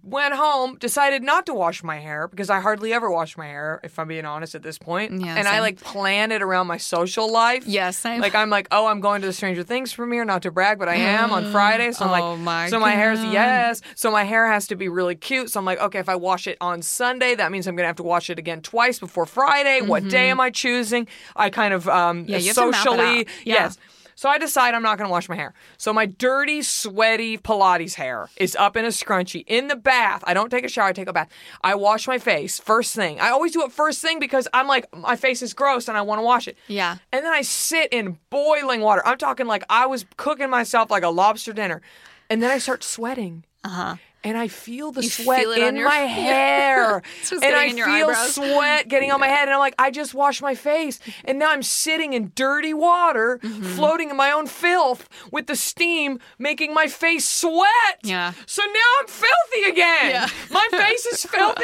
[0.03, 3.80] went home, decided not to wash my hair because I hardly ever wash my hair,
[3.82, 5.20] if I'm being honest at this point.
[5.20, 7.64] Yeah, and I like planned it around my social life.
[7.66, 10.51] yes, I'm Like I'm like, oh, I'm going to the Stranger Things premiere, not to
[10.51, 11.93] brag, but I am on Friday.
[11.93, 13.80] So I'm Oh like, my so my hair's yes.
[13.95, 15.51] So my hair has to be really cute.
[15.51, 17.97] So I'm like, okay, if I wash it on Sunday, that means I'm gonna have
[17.97, 19.80] to wash it again twice before Friday.
[19.80, 21.07] What day am I choosing?
[21.36, 22.30] I kind of um Mm-hmm.
[22.30, 23.18] Yeah, you have to map it socially.
[23.45, 23.55] Yeah.
[23.55, 23.78] yes.
[24.19, 25.55] So I decide I'm not going to wash my hair.
[25.77, 30.25] So my dirty, sweaty Pilates hair is up in a scrunchie in the bath.
[30.27, 31.29] I don't take a shower, I take a bath.
[31.62, 33.21] I wash my face first thing.
[33.21, 36.03] I always do it first thing because I'm like, my face is gross and I
[36.03, 36.59] want to wash it.
[36.66, 36.97] Yeah.
[37.12, 39.07] And then I sit in boiling water.
[39.07, 41.81] I'm talking like I was cooking myself like a lobster dinner.
[42.29, 43.45] And then I start sweating.
[43.62, 43.97] Uh huh.
[44.25, 47.03] And I feel the You sweat feel in my hair.
[47.31, 48.35] And I getting in your feel eyebrows.
[48.35, 49.45] sweat getting on my head.
[49.47, 50.99] And I'm like, I just washed my face.
[51.25, 53.62] And now I'm sitting in dirty water, Mm-hmm.
[53.77, 57.99] floating in my own filth with the steam making my face sweat.
[58.03, 58.33] Yeah.
[58.47, 60.11] So now I'm filthy again.
[60.11, 60.29] Yeah.
[60.51, 61.62] My face is filthy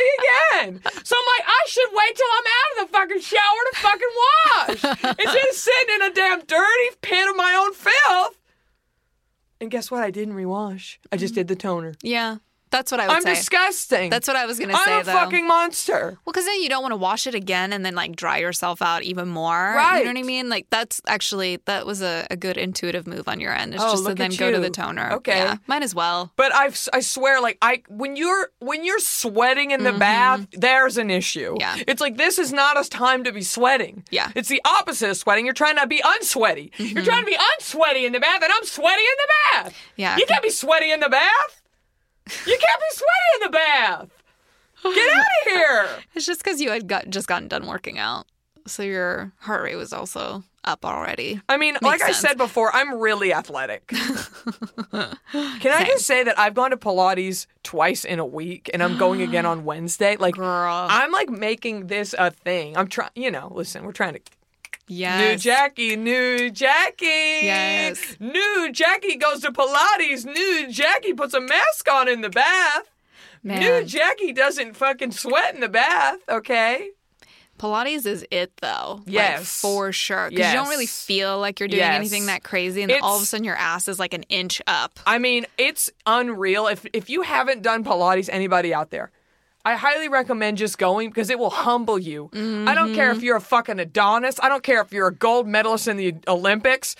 [0.52, 0.80] again.
[1.02, 4.14] So I'm like, I should wait till I'm out of the fucking shower to fucking
[4.24, 5.16] wash.
[5.18, 8.38] Instead of sitting in a damn dirty pit of my own filth.
[9.60, 10.02] And guess what?
[10.02, 10.98] I didn't rewash.
[11.10, 11.94] I just did the toner.
[12.02, 12.36] Yeah.
[12.74, 13.34] That's what I would I'm say.
[13.36, 14.10] disgusting.
[14.10, 14.92] That's what I was gonna say.
[14.94, 15.12] I'm a though.
[15.12, 16.18] fucking monster.
[16.24, 18.82] Well, because then you don't want to wash it again and then like dry yourself
[18.82, 19.52] out even more.
[19.76, 19.98] Right.
[19.98, 20.48] You know what I mean?
[20.48, 23.74] Like that's actually that was a, a good intuitive move on your end.
[23.74, 24.62] It's Oh, just to then at go to you.
[24.62, 25.12] the toner.
[25.12, 25.36] Okay.
[25.38, 26.32] Yeah, might as well.
[26.36, 30.98] But I, I swear, like I, when you're when you're sweating in the bath, there's
[30.98, 31.52] an issue.
[31.54, 31.60] Mm-hmm.
[31.78, 31.84] Yeah.
[31.86, 34.02] it's like this is not a time to be sweating.
[34.10, 34.28] Yeah.
[34.28, 34.38] Mm-hmm.
[34.40, 35.44] it's the opposite of sweating.
[35.44, 36.72] You're trying to be unsweaty.
[36.78, 39.28] You're trying to be unsweaty in the bath, and I'm sweaty in the
[39.62, 39.76] bath.
[39.96, 40.16] Yeah.
[40.16, 41.60] you can't be sweaty in the bath.
[42.26, 44.08] You can't be sweaty in the bath.
[44.82, 45.88] Get out of here.
[46.14, 48.26] It's just because you had got just gotten done working out,
[48.66, 51.40] so your heart rate was also up already.
[51.48, 53.86] I mean, like I said before, I'm really athletic.
[53.88, 58.96] Can I just say that I've gone to Pilates twice in a week and I'm
[58.96, 60.16] going again on Wednesday?
[60.16, 60.86] Like, Girl.
[60.88, 62.76] I'm like making this a thing.
[62.76, 64.20] I'm trying, you know, listen, we're trying to.
[64.88, 67.06] New Jackie, new Jackie.
[67.06, 68.16] Yes.
[68.20, 70.24] New Jackie goes to Pilates.
[70.24, 72.90] New Jackie puts a mask on in the bath.
[73.42, 76.90] New Jackie doesn't fucking sweat in the bath, okay?
[77.58, 78.96] Pilates is it though.
[79.06, 79.60] Like, Yes.
[79.60, 80.28] for sure.
[80.28, 81.94] Because you don't really feel like you're doing Yes.
[81.94, 84.60] anything that crazy, and then all of a sudden your ass is like an inch
[84.66, 84.98] up.
[85.06, 86.66] I mean, it's unreal.
[86.66, 89.12] If if you haven't done Pilates, anybody out there,
[89.64, 92.28] I highly recommend just going because it will humble you.
[92.34, 93.24] I don't care if Mm-hmm.
[93.24, 94.38] you're a fucking Adonis.
[94.42, 96.96] I don't care if you're a gold medalist in the Olympics.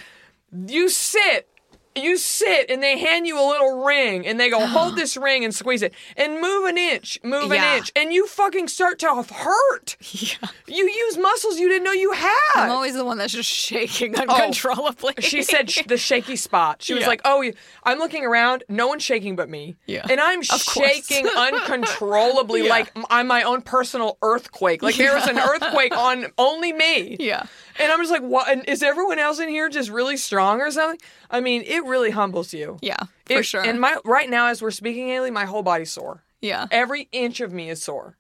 [0.67, 1.49] You sit
[1.97, 5.45] you sit and they hand you a little ring and they go hold this ring
[5.45, 7.73] and squeeze it and move an inch move Yeah.
[7.73, 10.49] an inch and you fucking start to hurt Yeah.
[10.67, 14.15] you use muscles you didn't know you had I'm always the one that's just shaking
[14.17, 14.23] oh.
[14.23, 15.15] uncontrollably.
[15.19, 16.83] Oh, she said sh- the shaky spot.
[16.83, 17.09] She was Yeah.
[17.09, 17.45] like, "Oh,
[17.83, 18.65] I'm looking around.
[18.69, 19.77] No one's shaking but me.
[19.87, 20.07] Yeah.
[20.09, 24.83] and I'm shaking uncontrollably, like I'm my own personal earthquake.
[24.83, 27.17] Like there was an earthquake on only me.
[27.25, 27.47] Yeah.
[27.79, 28.49] and I'm just like, what?
[28.51, 31.01] And is everyone else in here just really strong or something?
[31.37, 32.79] I mean, it really humbles you.
[32.81, 33.63] Yeah, for It- sure.
[33.63, 36.23] And my right now, as we're speaking, Hayley, my whole body's sore.
[36.41, 36.67] yeah.
[36.71, 38.17] Every inch of me is sore.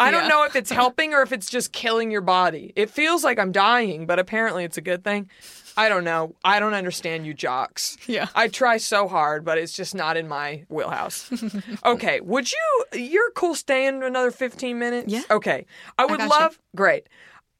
[0.00, 2.72] I don't know if it's helping or if it's just killing your body.
[2.74, 5.30] It feels like I'm dying, but apparently it's a good thing.
[5.76, 6.34] I don't know.
[6.44, 7.96] I don't understand you jocks.
[8.06, 8.26] Yeah.
[8.34, 11.30] I try so hard, but it's just not in my wheelhouse.
[11.84, 15.12] okay, would you you're cool staying another 15 minutes?
[15.12, 15.22] Yeah.
[15.30, 15.64] Okay.
[15.96, 16.28] I would you.
[16.28, 17.08] love great.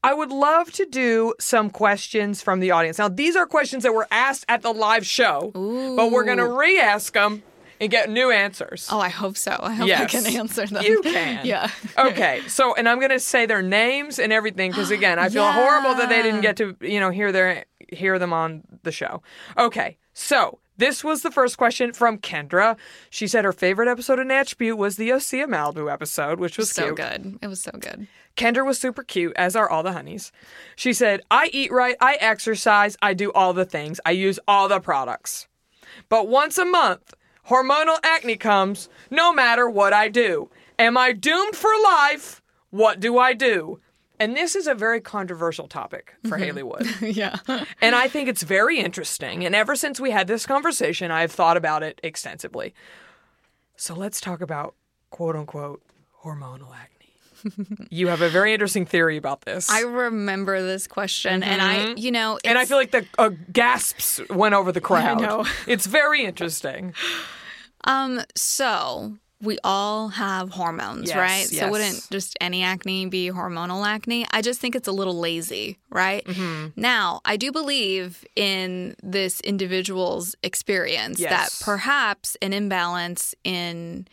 [0.05, 2.97] I would love to do some questions from the audience.
[2.99, 6.47] Now, these are questions that were asked at the live show, but we're going to
[6.47, 7.43] re ask them
[7.81, 8.87] and get new answers.
[8.91, 9.51] Oh, I hope so.
[9.61, 10.83] I hope I can answer them.
[10.83, 11.45] You can.
[11.45, 11.69] Yeah.
[11.97, 12.41] okay.
[12.47, 15.53] So, and I'm going to say their names and everything because again, I feel Yeah.
[15.53, 19.21] horrible that they didn't get to, you know, hear their hear them on the show.
[19.57, 19.97] Okay.
[20.13, 22.77] So, this was the first question from Kendra.
[23.09, 26.69] She said her favorite episode of Natch Beaut was the Osea Malibu episode, which was
[26.71, 26.95] so cute.
[26.97, 27.39] good.
[27.41, 28.07] It was so good.
[28.35, 30.31] Kendra was super cute, as are all the honeys.
[30.75, 34.67] She said, I eat right, I exercise, I do all the things, I use all
[34.67, 35.47] the products.
[36.09, 37.13] But once a month,
[37.49, 40.49] hormonal acne comes no matter what I do.
[40.77, 42.41] Am I doomed for life?
[42.69, 43.79] What do I do?
[44.19, 46.43] And this is a very controversial topic for mm-hmm.
[46.43, 46.87] Hayley Wood.
[47.01, 47.37] yeah.
[47.81, 49.45] And I think it's very interesting.
[49.45, 52.73] And ever since we had this conversation, I've thought about it extensively.
[53.75, 54.75] So let's talk about
[55.09, 55.81] quote unquote
[56.23, 56.94] hormonal acne.
[57.89, 59.69] You have a very interesting theory about this.
[59.69, 64.19] I remember this question, and I, you know, and I feel like the uh, gasps
[64.29, 65.21] went over the crowd.
[65.21, 65.45] know.
[65.67, 66.93] It's very interesting.
[67.87, 71.51] Um, so we all have hormones, Yes, right?
[71.51, 71.59] yes.
[71.59, 74.25] So wouldn't just any acne be hormonal acne?
[74.31, 76.25] I just think it's a little lazy, right?
[76.25, 76.69] Mm-hmm.
[76.81, 81.29] Now, I do believe in this individual's experience Yes.
[81.59, 84.07] that perhaps an imbalance in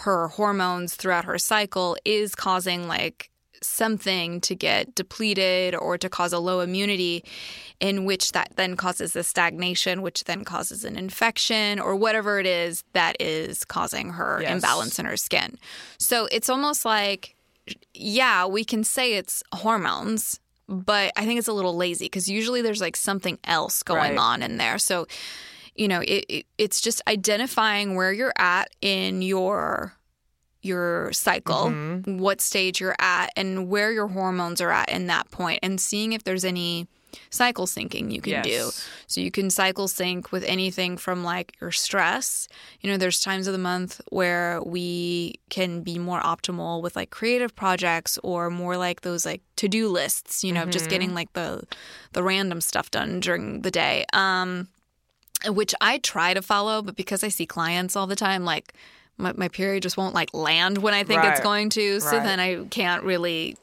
[0.00, 3.30] her hormones throughout her cycle is causing like
[3.60, 7.24] something to get depleted or to cause a low immunity
[7.80, 12.46] in which that then causes a stagnation which then causes an infection or whatever it
[12.46, 14.52] is that is causing her Yes.
[14.52, 15.58] imbalance in her skin
[15.98, 17.34] so it's almost like
[17.94, 20.38] yeah we can say it's hormones
[20.68, 24.18] but i think it's a little lazy because usually there's like something else going Right.
[24.18, 25.08] on in there so
[25.78, 29.94] you know it, it it's just identifying where you're at in your
[30.62, 32.18] your cycle, Mm-hmm.
[32.18, 36.12] what stage you're at, and where your hormones are at in that point, and seeing
[36.12, 36.88] if there's any
[37.30, 38.70] cycle syncing you can do.
[39.06, 42.48] So you can cycle sync with anything from like your stress.
[42.80, 47.10] You know, there's times of the month where we can be more optimal with like
[47.10, 50.70] creative projects or more like those like to-do lists, you know, Mm-hmm.
[50.70, 51.62] just getting like the
[52.12, 54.04] the random stuff done during the day.
[54.12, 54.68] Um
[55.46, 58.72] which I try to follow, but because I see clients all the time, like
[59.16, 62.00] my, my period just won't like land when I think it's going to.
[62.00, 62.22] So Right.
[62.22, 63.56] then I can't really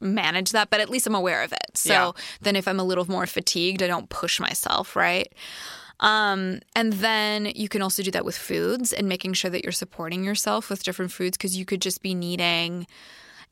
[0.00, 1.76] manage that, but at least I'm aware of it.
[1.76, 2.12] So Yeah.
[2.42, 5.32] then if I'm a little more fatigued, I don't push myself, right?
[6.00, 9.70] Um, and then you can also do that with foods and making sure that you're
[9.72, 12.88] supporting yourself with different foods because you could just be needing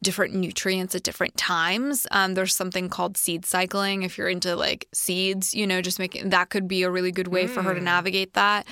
[0.03, 2.07] different nutrients at different times.
[2.11, 4.03] Um, there's something called seed cycling.
[4.03, 7.29] If you're into like seeds, you know, just making that could be a really good
[7.29, 8.67] way for her to navigate that.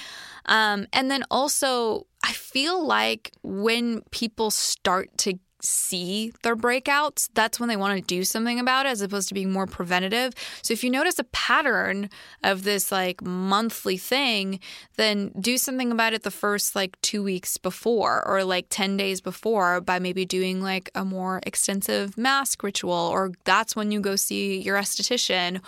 [0.46, 7.58] Um, and then also, I feel like when people start to see their breakouts, that's
[7.58, 10.32] when they want to do something about it as opposed to being more preventative.
[10.62, 12.10] So if you notice a pattern
[12.42, 14.60] of this like monthly thing,
[14.96, 19.20] then do something about it the first like 2 weeks before or like 10 days
[19.20, 24.16] before by maybe doing like a more extensive mask ritual or that's when you go
[24.16, 25.60] see your esthetician.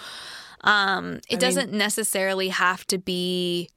[0.62, 3.70] Um it doesn't necessarily have to be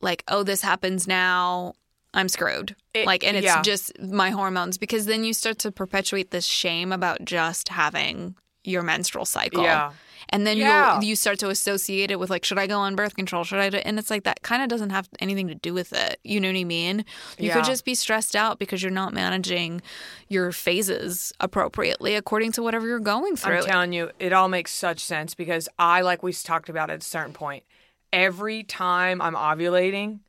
[0.00, 1.74] like oh this happens now
[2.14, 2.74] I'm screwed.
[2.94, 3.62] It- like and it's yeah.
[3.62, 8.34] just my hormones because then you start to perpetuate this shame about just having
[8.64, 9.62] your menstrual cycle.
[9.62, 9.92] Yeah.
[10.28, 11.00] And then Yeah.
[11.00, 13.42] you you start to associate it with like should I go on birth control?
[13.42, 13.78] Should I do?
[13.78, 16.20] and it's like that kind of doesn't have anything to do with it.
[16.24, 17.04] You know what I mean?
[17.38, 17.54] You Yeah.
[17.54, 19.80] could just be stressed out because you're not managing
[20.28, 23.58] your phases appropriately according to whatever you're going through.
[23.58, 26.98] I'm telling you, it all makes such sense because I, like we talked about at
[27.00, 27.64] a certain point,
[28.12, 30.20] every time I'm ovulating,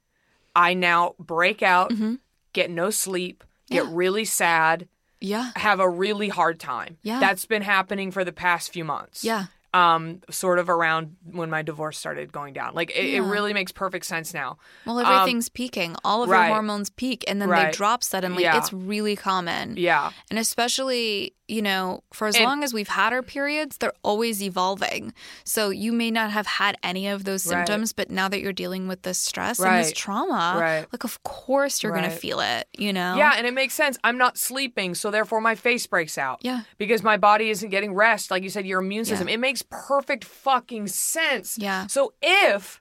[0.56, 1.92] I now break out,
[2.54, 3.92] get no sleep, get Mm-hmm.
[3.92, 3.96] Yeah.
[3.98, 4.88] really sad,
[5.22, 5.52] yeah.
[5.56, 6.98] have a really hard time.
[7.04, 7.20] Yeah.
[7.20, 9.24] That's been happening for the past few months.
[9.24, 9.46] Yeah.
[9.74, 12.74] um, sort of around when my divorce started going down.
[12.76, 14.58] Like it, it really makes perfect sense now.
[14.86, 15.96] Well, everything's peaking.
[16.04, 16.48] All of Um, right.
[16.48, 17.72] your hormones peak and then Right.
[17.72, 18.44] they drop suddenly.
[18.44, 18.58] Yeah.
[18.58, 19.78] It's really common.
[19.78, 20.12] Yeah.
[20.30, 24.42] And especially, you know, for as And- long as we've had our periods, they're always
[24.42, 25.14] evolving.
[25.44, 27.58] So you may not have had any of those Right.
[27.68, 30.86] symptoms, but now that you're dealing with this stress and this trauma, Right.
[30.92, 33.16] like, of course you're going to feel it, you know?
[33.18, 33.98] Yeah, and it makes sense.
[34.04, 36.40] I'm not sleeping, so therefore my face breaks out.
[36.42, 36.62] Yeah.
[36.78, 38.32] Because my body isn't getting rest.
[38.32, 39.28] Like you said, your immune system.
[39.28, 39.36] Yeah.
[39.36, 41.58] It makes perfect fucking sense.
[41.58, 41.88] Yeah.
[41.88, 42.81] So if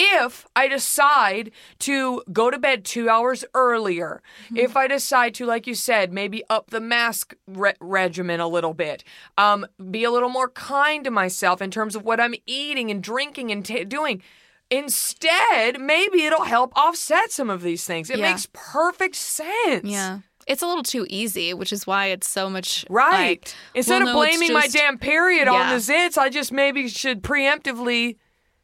[0.00, 4.56] if I decide to go to bed two hours earlier, Mm-hmm.
[4.58, 8.74] if I decide to, like you said, maybe up the mask re- regimen a little
[8.74, 9.02] bit,
[9.36, 13.02] um, be a little more kind to myself in terms of what I'm eating and
[13.02, 14.22] drinking and ta doing,
[14.70, 18.10] instead, maybe it'll help offset some of these things.
[18.10, 18.30] It Yeah.
[18.30, 19.84] makes perfect sense.
[19.84, 20.20] Yeah.
[20.46, 23.40] It's a little too easy, which is why it's so much Right.
[23.42, 26.88] like, Instead well, of no, blaming my damn period on the zits, I just maybe
[26.88, 28.16] should preemptively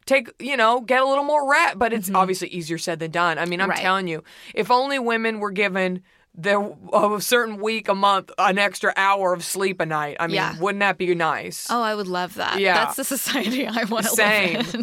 [0.07, 1.79] take, you know, get a little more rest.
[1.79, 3.39] But it's obviously easier said than done.
[3.39, 3.71] I mean, I'm Mm-hmm.
[3.71, 3.83] Right.
[3.83, 4.23] telling you,
[4.55, 6.03] if only women were given
[6.37, 6.61] their
[6.93, 10.17] a certain week a month an extra hour of sleep a night.
[10.19, 10.59] I mean, Yeah.
[10.59, 11.69] wouldn't that be nice?
[11.71, 12.59] Oh, I would love that.
[12.59, 12.75] Yeah.
[12.75, 14.75] That's the society I want to live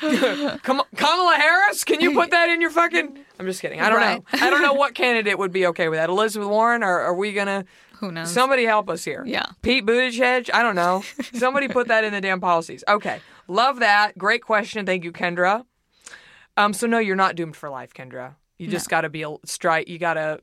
[0.00, 0.58] in.
[0.62, 3.18] Come, Kamala Harris, can you put that in your fucking?
[3.40, 3.80] I'm just kidding.
[3.80, 4.18] I don't Right.
[4.32, 4.46] know.
[4.46, 6.10] I don't know what candidate would be okay with that.
[6.10, 7.64] Elizabeth Warren, or are we gonna?
[7.98, 8.30] Who knows?
[8.32, 9.24] Somebody help us here.
[9.26, 9.46] Yeah.
[9.62, 10.48] Pete Buttigieg?
[10.54, 11.02] I don't know.
[11.34, 12.82] Somebody put that in the damn policies.
[12.88, 13.20] Okay.
[13.50, 14.16] Love that.
[14.16, 14.86] Great question.
[14.86, 15.64] Thank you, Kendra.
[16.56, 18.34] Um, so no, you're not doomed for life, Kendra.
[18.58, 20.40] You just gotta be a strike you gotta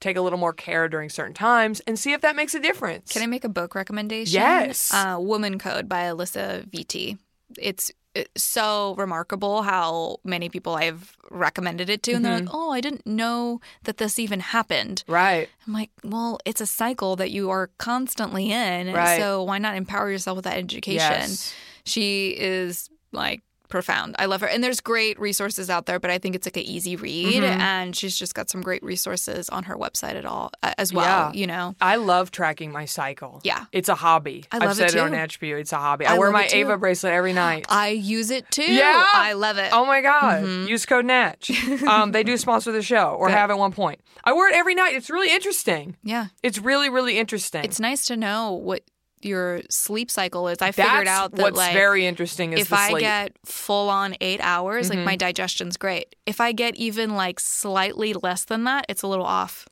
[0.00, 3.12] take a little more care during certain times and see if that makes a difference.
[3.12, 4.34] Can I make a book recommendation?
[4.34, 4.92] Yes.
[4.92, 7.16] Uh, Woman Code by Alisa Vitti.
[7.56, 12.54] It's, it's so remarkable how many people I've recommended it to, and they're like, Mm-hmm.
[12.56, 15.48] "Oh, I didn't know that this even happened." Right.
[15.66, 19.18] I'm like, "Well, it's a cycle that you are constantly in, Right.
[19.20, 21.54] so why not empower yourself with that education?" Yes.
[21.86, 24.14] She is like profound.
[24.20, 26.62] I love her, and there's great resources out there, but I think it's like an
[26.62, 27.60] easy read, Mm-hmm.
[27.60, 31.32] and she's just got some great resources on her website at all as well.
[31.34, 31.40] Yeah.
[31.40, 31.74] You know.
[31.80, 33.40] I love tracking my cycle.
[33.42, 33.64] Yeah.
[33.72, 34.44] It's a hobby.
[34.52, 35.16] I have said it it on too.
[35.16, 35.58] attribute.
[35.58, 36.06] It's a hobby.
[36.06, 36.46] I, I wear my.
[36.46, 37.66] Ava bracelet every night.
[37.68, 38.62] I use it too.
[38.72, 39.04] Yeah.
[39.12, 39.70] I love it.
[39.72, 40.44] Oh my God.
[40.68, 41.50] Use code Natch.
[41.86, 43.34] Um, they do sponsor the show or Good.
[43.36, 44.00] have at one point.
[44.24, 44.94] I wear it every night.
[44.94, 45.96] It's really interesting.
[46.04, 46.26] Yeah.
[46.42, 47.64] It's really, really interesting.
[47.64, 48.82] It's nice to know what
[49.26, 50.58] your sleep cycle is.
[50.62, 53.04] I That's figured out that what's like very interesting is if the I sleep.
[53.04, 53.24] Mm-hmm.
[53.24, 56.14] get full on eight hours, like my digestion's great.
[56.24, 59.68] If I get even like slightly less than that, it's a little off.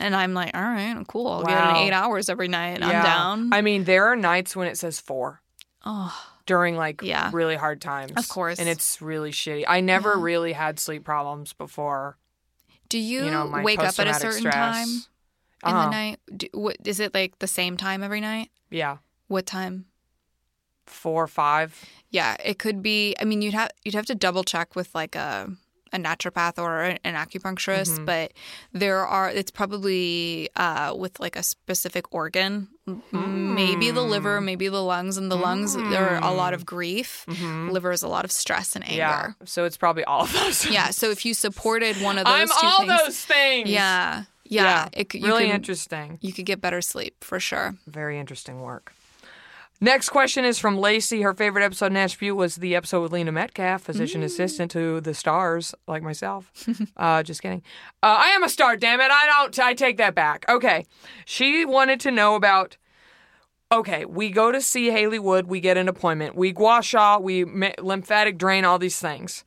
[0.00, 1.26] And I'm like, all right, cool.
[1.28, 2.78] I'll get eight hours every night.
[2.80, 2.86] Yeah.
[2.86, 3.52] I'm down.
[3.52, 5.40] I mean, there are nights when it says four
[5.84, 6.14] oh,
[6.46, 7.30] during like Yeah.
[7.32, 8.12] really hard times.
[8.16, 8.60] Of course.
[8.60, 9.64] And it's really shitty.
[9.66, 12.16] I never really had sleep problems before.
[12.88, 14.54] do you, You know, wake up at a certain stress.
[14.54, 15.02] time in
[15.64, 15.84] Uh-huh.
[15.86, 16.20] the night?
[16.36, 18.50] Do, what, is it like the same time every night?
[18.70, 18.98] Yeah.
[19.28, 19.86] What time?
[20.86, 21.84] Four, or five.
[22.10, 23.14] Yeah, it could be.
[23.20, 25.50] I mean, you'd have you'd have to double check with like a
[25.92, 28.04] a naturopath or an acupuncturist, Mm-hmm.
[28.06, 28.32] but
[28.72, 29.28] there are.
[29.30, 33.02] It's probably uh, with like a specific organ, M-
[33.54, 34.08] maybe the Mm.
[34.08, 37.26] liver, maybe the lungs, and the lungs there are a lot of grief.
[37.28, 38.94] Liver is a lot of stress and Mm-hmm.
[38.96, 39.32] Yeah.
[39.44, 40.70] So it's probably all of those.
[40.70, 40.88] Yeah.
[40.90, 43.68] So if you supported one of those I'm all things, those things.
[43.68, 46.18] yeah, yeah, it could, you really can- interesting.
[46.20, 47.74] You could get better sleep for sure.
[47.86, 48.92] Very interesting work.
[49.80, 51.22] Next question is from Lacey.
[51.22, 55.00] Her favorite episode in Natch Beaut was the episode with Lena Metcalf, physician assistant to
[55.00, 56.50] the stars, like myself.
[56.96, 57.62] uh, just kidding.
[58.02, 59.08] Uh, I am a star, damn it.
[59.12, 59.56] I don't.
[59.60, 60.44] I take that back.
[60.48, 60.84] Okay.
[61.24, 62.76] She wanted to know about.
[63.70, 65.46] Okay, we go to see Hayley Wood.
[65.46, 66.34] We get an appointment.
[66.34, 67.18] We gua sha.
[67.18, 68.64] We lymphatic drain.
[68.64, 69.44] All these things.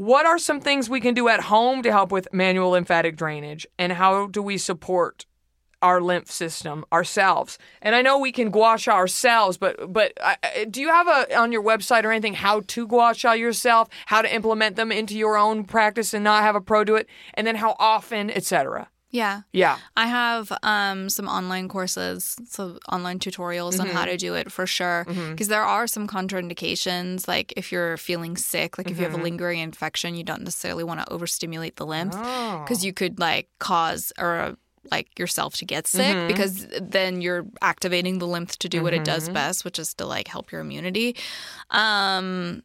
[0.00, 3.66] What are some things we can do at home to help with manual lymphatic drainage,
[3.78, 5.26] and how do we support
[5.82, 7.58] our lymph system ourselves.
[7.82, 11.06] And I know we can gua sha ourselves, but but uh, uh, do you have
[11.06, 14.90] a on your website or anything how to gua sha yourself, how to implement them
[14.90, 18.30] into your own practice and not have a pro do it, and then how often,
[18.30, 18.88] etc.
[19.12, 19.42] Yeah.
[19.52, 19.78] Yeah.
[19.96, 24.10] I have um, some online courses, so online tutorials on how Mm-hmm.
[24.10, 25.04] to do it for sure.
[25.04, 29.20] Because there are some contraindications, like if you're feeling sick, like if you have Mm-hmm.
[29.20, 32.62] a lingering infection, you don't necessarily want to overstimulate the lymph Oh.
[32.64, 34.56] because you could like cause or
[34.90, 36.28] like yourself to get sick Mm-hmm.
[36.28, 39.34] because then you're activating the lymph to do what it does Mm-hmm.
[39.34, 41.16] best, which is to like help your immunity.
[41.70, 42.62] Um,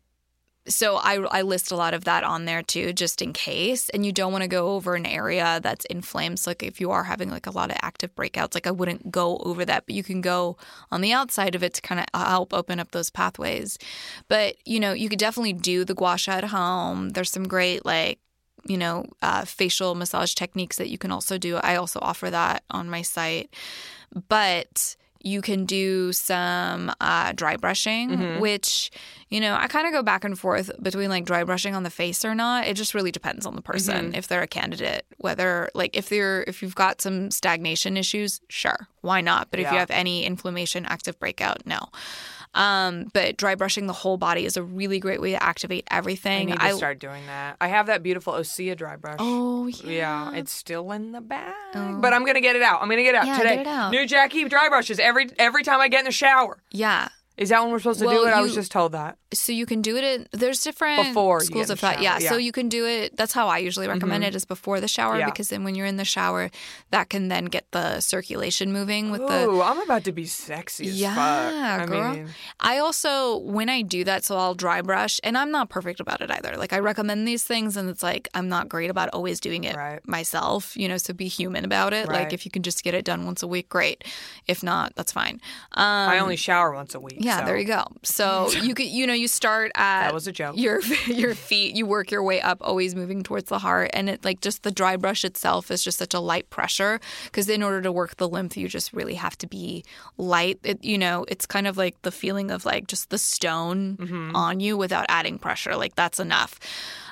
[0.67, 3.89] so I, I list a lot of that on there too, just in case.
[3.89, 6.39] And you don't want to go over an area that's inflamed.
[6.39, 9.11] So like if you are having like a lot of active breakouts, like I wouldn't
[9.11, 10.57] go over that, but you can go
[10.91, 13.77] on the outside of it to kind of help open up those pathways.
[14.27, 17.09] But you know, you could definitely do the gua sha at home.
[17.09, 18.19] There's some great like
[18.67, 21.57] you know uh, facial massage techniques that you can also do.
[21.57, 23.53] I also offer that on my site,
[24.27, 24.95] but
[25.25, 28.39] you can do some uh, dry brushing, Mm-hmm.
[28.39, 28.91] which,
[29.29, 31.89] you know, I kind of go back and forth between like dry brushing on the
[31.89, 32.67] face or not.
[32.67, 34.15] It just really depends on the person Mm-hmm.
[34.15, 38.87] if they're a candidate, whether like if they're if you've got some stagnation issues, sure,
[39.01, 39.49] why not?
[39.49, 41.79] But if you have any inflammation, active breakout, no.
[42.55, 46.51] Um, but dry brushing the whole body is a really great way to activate everything.
[46.53, 47.57] I need to start doing that.
[47.59, 49.17] I have that beautiful Osea dry brush.
[49.19, 50.31] Oh yeah.
[50.31, 52.81] Yeah, it's still in the bag, but I'm gonna get it out.
[52.81, 53.55] I'm gonna get it out Yeah, today.
[53.57, 53.91] get it out.
[53.91, 56.57] New Jackie dry brushes every every time I get in the shower.
[56.71, 57.09] Yeah.
[57.37, 58.31] Is that when we're supposed to Well, do it?
[58.31, 59.17] I was just told that.
[59.39, 62.01] So you can do it in there's different Before schools of thought.
[62.01, 62.19] Yeah.
[62.19, 62.31] shower, So.
[62.35, 62.39] Mm-hmm.
[62.41, 65.25] you can do it that's how I usually recommend it is before the shower Yeah.
[65.25, 66.49] because then when you're in the shower
[66.91, 70.87] that can then get the circulation moving with the Ooh, I'm about to be sexy
[70.87, 71.81] as yeah, fuck.
[71.81, 72.13] I girl.
[72.13, 72.27] mean,
[72.59, 76.21] I also when I do that, so I'll dry brush, and I'm not perfect about
[76.21, 76.55] it either.
[76.57, 79.75] Like I recommend these things, and it's like I'm not great about always doing it
[79.75, 79.99] Right.
[80.07, 80.75] myself.
[80.77, 82.07] You know, so be human about it.
[82.07, 82.23] Right.
[82.23, 84.03] Like if you can just get it done once a week, great.
[84.47, 85.41] If not, that's fine.
[85.73, 87.17] Um, I only shower once a week.
[87.19, 87.45] yeah, so.
[87.45, 87.83] there you go.
[88.03, 90.57] So you could, you know, you start at That was a joke.
[90.57, 94.23] Your your feet, you work your way up, always moving towards the heart, and it
[94.25, 97.81] like just the dry brush itself is just such a light pressure because in order
[97.81, 99.83] to work the lymph, you just really have to be
[100.17, 100.59] light.
[100.63, 104.35] It, you know, it's kind of like the feeling of like just the stone Mm-hmm.
[104.35, 105.75] on you without adding pressure.
[105.75, 106.59] Like that's enough.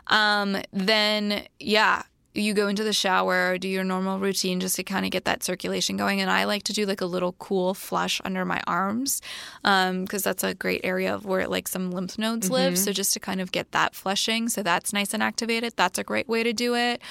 [0.08, 2.04] Um, then yeah,
[2.36, 5.44] you go into the shower, do your normal routine just to kind of get that
[5.44, 6.20] circulation going.
[6.20, 9.22] And I like to do like a little cool flush under my arms
[9.62, 12.78] because that's a great area of where like some lymph nodes live.
[12.78, 15.74] So just to kind of get that flushing, so that's nice and activated.
[15.76, 17.02] That's a great way to do it.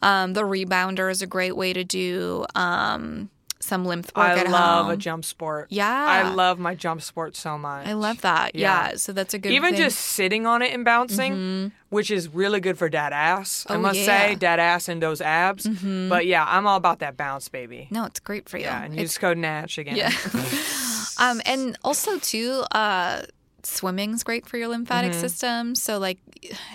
[0.00, 3.30] Um, the rebounder is a great way to do um,
[3.60, 4.94] some lymph work I at love home.
[4.94, 5.66] a jump sport.
[5.70, 5.88] Yeah.
[5.90, 7.86] I love my JumpSport so much.
[7.86, 8.54] I love that.
[8.54, 8.90] Yeah.
[8.90, 8.96] Yeah.
[8.96, 9.82] So that's a good Even thing.
[9.82, 13.66] just sitting on it and bouncing, which is really good for dad ass.
[13.68, 14.04] I Oh, must yeah.
[14.06, 15.66] say, dad ass and those abs.
[16.08, 17.88] But yeah, I'm all about that bounce, baby.
[17.90, 18.64] no, it's great for you.
[18.64, 19.96] Yeah, and It's use code Natch again.
[19.96, 20.12] Yeah.
[21.18, 23.22] um, and also too, uh,
[23.64, 25.20] swimming's great for your lymphatic Mm-hmm.
[25.20, 25.74] system.
[25.74, 26.18] So like,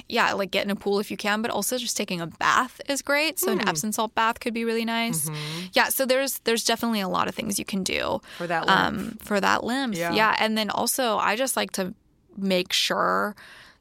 [0.10, 2.82] yeah, like get in a pool if you can, but also just taking a bath
[2.90, 3.40] is great.
[3.40, 3.60] So Hmm.
[3.62, 5.30] an Epsom salt bath could be really nice.
[5.30, 5.66] Mm-hmm.
[5.74, 5.90] Yeah.
[5.90, 8.80] So there's there's definitely a lot of things you can do For that lymph.
[8.80, 9.96] um, for that lymph.
[9.98, 10.14] Yeah.
[10.14, 10.36] Yeah.
[10.40, 11.94] And then also, I just like to
[12.38, 13.36] make sure.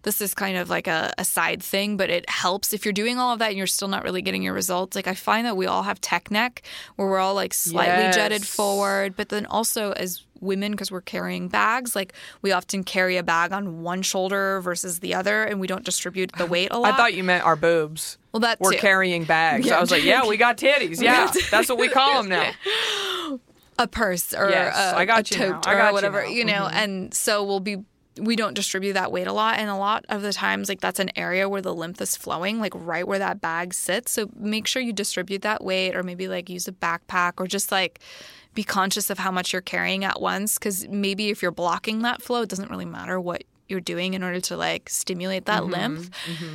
[0.05, 3.18] This is kind of like a, a side thing, but it helps if you're doing
[3.20, 4.96] all of that and you're still not really getting your results.
[4.96, 6.62] Like I find that we all have tech neck
[6.96, 8.50] where we're all like slightly jetted Yes.
[8.50, 12.12] forward, but then also as women because we're carrying bags like
[12.43, 16.32] we often carry a bag on one shoulder versus the other and we don't distribute
[16.36, 18.18] the weight a lot I thought you meant our boobs.
[18.32, 18.78] well that We're too.
[18.78, 19.66] carrying bags.
[19.66, 19.78] Yeah.
[19.78, 21.01] I was like, yeah, we got titties.
[21.03, 22.51] Yeah, that's what we call them now.
[23.78, 26.22] a purse or Yes, a, I got a you tote I got or you whatever.
[26.22, 26.32] Mm-hmm.
[26.32, 27.76] you know and so we'll be
[28.20, 31.01] we don't distribute that weight a lot and a lot of the times like that's
[31.01, 34.66] an area where the lymph is flowing like right where that bag sits so make
[34.66, 38.01] sure you distribute that weight or maybe like use a backpack or just like
[38.55, 42.20] be conscious of how much you're carrying at once because maybe if you're blocking that
[42.22, 45.72] flow it doesn't really matter what you're doing in order to like stimulate that Mm-hmm.
[45.72, 46.11] lymph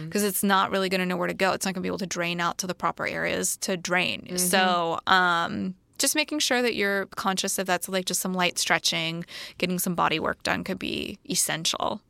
[0.06, 1.90] because it's not really going to know where to go it's not going to be
[1.90, 4.38] able to drain out to the proper areas to drain Mm-hmm.
[4.38, 7.84] so um just making sure that you're conscious of that.
[7.86, 9.26] So, like, just some light stretching,
[9.58, 12.02] getting some body work done could be essential.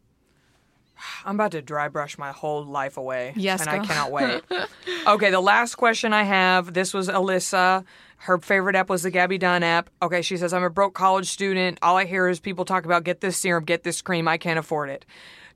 [1.23, 3.31] I'm about to dry brush my whole life away.
[3.37, 4.43] Yes, And I cannot wait.
[5.07, 7.85] okay, the last question I have this was Alyssa.
[8.17, 9.89] Her favorite app was the Gabby Dunn app.
[10.01, 11.77] Okay, she says, I'm a broke college student.
[11.81, 14.27] All I hear is people talk about get this serum, get this cream.
[14.27, 15.05] I can't afford it.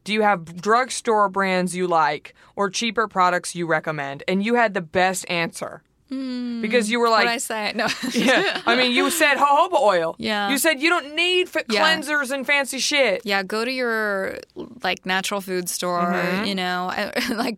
[0.04, 4.24] Do you have drugstore brands you like or cheaper products you recommend?
[4.28, 5.82] And you had the best answer.
[6.10, 7.72] Because you were What like, I say?
[7.74, 7.88] No.
[8.14, 8.62] yeah.
[8.66, 10.16] I mean, you said jojoba oil.
[10.20, 10.50] Yeah.
[10.50, 11.86] You said you don't need f- Yeah.
[11.86, 13.22] cleansers and fancy shit.
[13.24, 14.38] yeah, go to your
[14.84, 16.02] like natural food store.
[16.02, 16.46] Mm-hmm.
[16.46, 16.92] You know,
[17.38, 17.58] like.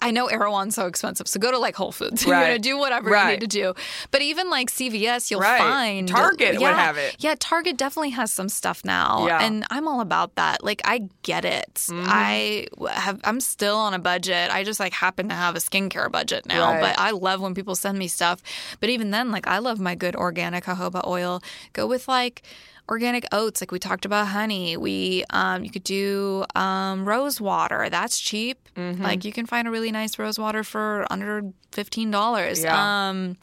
[0.00, 2.22] I know Erewhon's so expensive, so go to like Whole Foods.
[2.26, 2.60] you know, Right.
[2.62, 3.74] do whatever you need to do.
[4.10, 5.58] But even like CVS, you'll Right.
[5.58, 7.16] find Target would yeah, have it.
[7.18, 9.42] Yeah, Target definitely has some stuff now, Yeah.
[9.42, 10.62] and I'm all about that.
[10.64, 11.74] Like, I get it.
[11.74, 12.06] Mm-hmm.
[12.08, 13.20] I have.
[13.24, 14.50] I'm still on a budget.
[14.50, 16.80] I just like happen to have a skincare budget now, Right.
[16.80, 18.42] but I love when people send me stuff.
[18.80, 21.42] But even then, like, I love my good organic jojoba oil.
[21.72, 22.42] Go with like
[22.88, 27.88] organic oats like we talked about honey we um you could do um rose water
[27.90, 29.02] that's cheap Mm-hmm.
[29.02, 33.08] like you can find a really nice rose water for under $15 Yeah.
[33.08, 33.36] um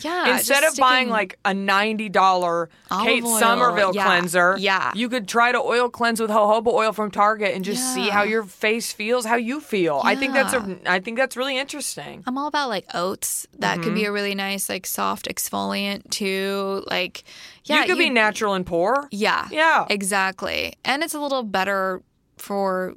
[0.00, 2.68] yeah Instead of buying like a ninety dollar
[3.04, 4.90] Kate oil, Somerville yeah, cleanser, yeah.
[4.96, 8.24] you could try to oil cleanse with jojoba oil from Target and just see how
[8.24, 10.00] your face feels, how you feel.
[10.04, 12.24] I think that's a, I think that's really interesting.
[12.26, 13.46] I'm all about like oats.
[13.60, 13.94] That could Mm-hmm.
[13.94, 16.82] be a really nice like soft exfoliant too.
[16.88, 17.22] Like
[17.64, 19.08] yeah, you could be natural and poor.
[19.10, 19.48] Yeah.
[19.50, 19.86] Yeah.
[19.90, 20.74] Exactly.
[20.84, 22.02] And it's a little better
[22.38, 22.94] for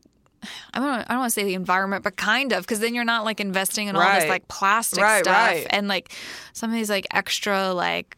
[0.74, 3.04] I don't I don't want to say the environment, but kind of because then you're
[3.04, 5.68] not like investing in all this like plastic Right, stuff right.
[5.70, 6.12] and like
[6.54, 8.18] some of these like extra like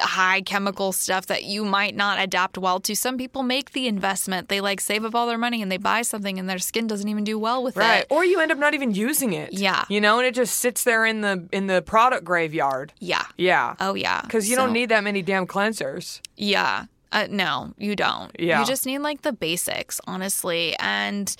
[0.00, 2.94] high chemical stuff that you might not adapt well to.
[2.94, 4.48] Some people make the investment.
[4.48, 7.08] They like save up all their money and they buy something and their skin doesn't
[7.08, 8.00] even do well with Right.
[8.00, 8.06] it.
[8.10, 9.52] Or you end up not even using it.
[9.52, 9.84] Yeah.
[9.88, 12.92] You know, and it just sits there in the in the product graveyard.
[12.98, 13.24] Yeah.
[13.36, 13.74] Yeah.
[13.80, 14.22] Oh yeah.
[14.22, 16.20] Because you So- don't need that many damn cleansers.
[16.36, 16.84] Yeah.
[17.10, 18.30] Uh, no, you don't.
[18.38, 18.60] Yeah.
[18.60, 20.76] You just need like the basics, honestly.
[20.78, 21.34] And,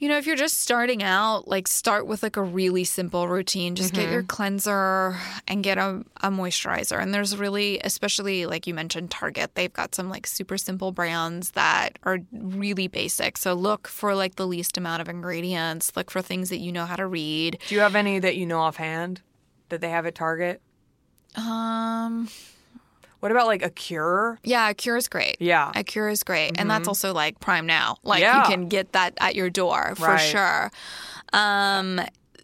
[0.00, 3.74] you know, if you're just starting out, like start with like a really simple routine.
[3.76, 4.12] Just get Mm-hmm.
[4.14, 5.16] your cleanser
[5.46, 6.98] and get a, a moisturizer.
[7.00, 11.50] And there's really, especially like you mentioned, Target, they've got some like super simple brands
[11.52, 13.36] that are really basic.
[13.36, 16.86] So look for like the least amount of ingredients, look for things that you know
[16.86, 17.58] how to read.
[17.68, 19.20] Do you have any that you know offhand
[19.68, 20.62] that they have at Target?
[21.36, 22.28] Um,
[23.20, 24.38] What about like Acure?
[24.42, 25.36] Yeah, Acure is great.
[25.40, 25.70] Yeah.
[25.74, 26.58] Acure is great.
[26.58, 27.96] And that's also like prime now.
[28.02, 28.38] Like Yeah.
[28.42, 30.16] you can get that at your door for Right.
[30.18, 30.70] sure.
[31.32, 32.00] Um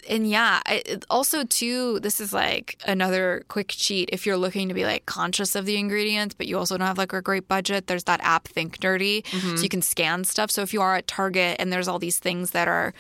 [0.09, 4.75] and yeah, I, also too, this is like another quick cheat if you're looking to
[4.75, 7.89] be like conscious of the ingredients, but you also don't have like a great budget.
[7.89, 10.53] There's that app Think Dirty, so you can scan stuff.
[10.53, 12.95] So if you are at Target and there's all these things that are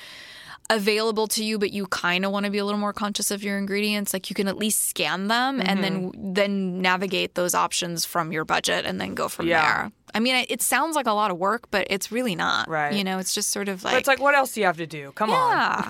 [0.68, 3.42] available to you but you kind of want to be a little more conscious of
[3.44, 8.04] your ingredients like you can at least scan them and then then navigate those options
[8.04, 9.62] from your budget and then go from Yeah.
[9.82, 12.68] there i mean it, it sounds like a lot of work but it's really not
[12.68, 12.92] Right.
[12.94, 14.78] you know it's just sort of like But it's like, what else do you have
[14.78, 15.12] to do?
[15.12, 15.88] Come on.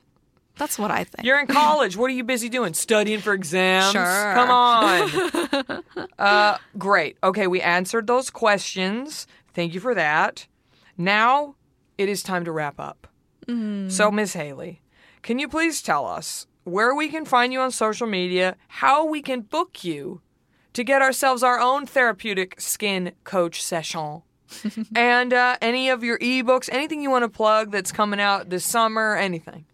[0.56, 1.96] that's what i think You're in college.
[1.96, 2.74] what are you busy doing?
[2.74, 3.92] Studying for exams?
[3.92, 4.32] Sure.
[4.34, 5.82] Come on.
[6.18, 7.16] uh, great.
[7.24, 9.26] Okay, we answered those questions.
[9.54, 10.46] Thank you for that.
[10.98, 11.54] Now
[11.96, 13.06] it is time to wrap up.
[13.88, 14.80] So, Miss Hayley,
[15.22, 19.22] can you please tell us where we can find you on social media, how we
[19.22, 20.20] can book you
[20.72, 24.22] to get ourselves our own therapeutic skin coach session?
[24.94, 28.64] and uh, any of your ebooks, anything you want to plug that's coming out this
[28.64, 29.64] summer, anything.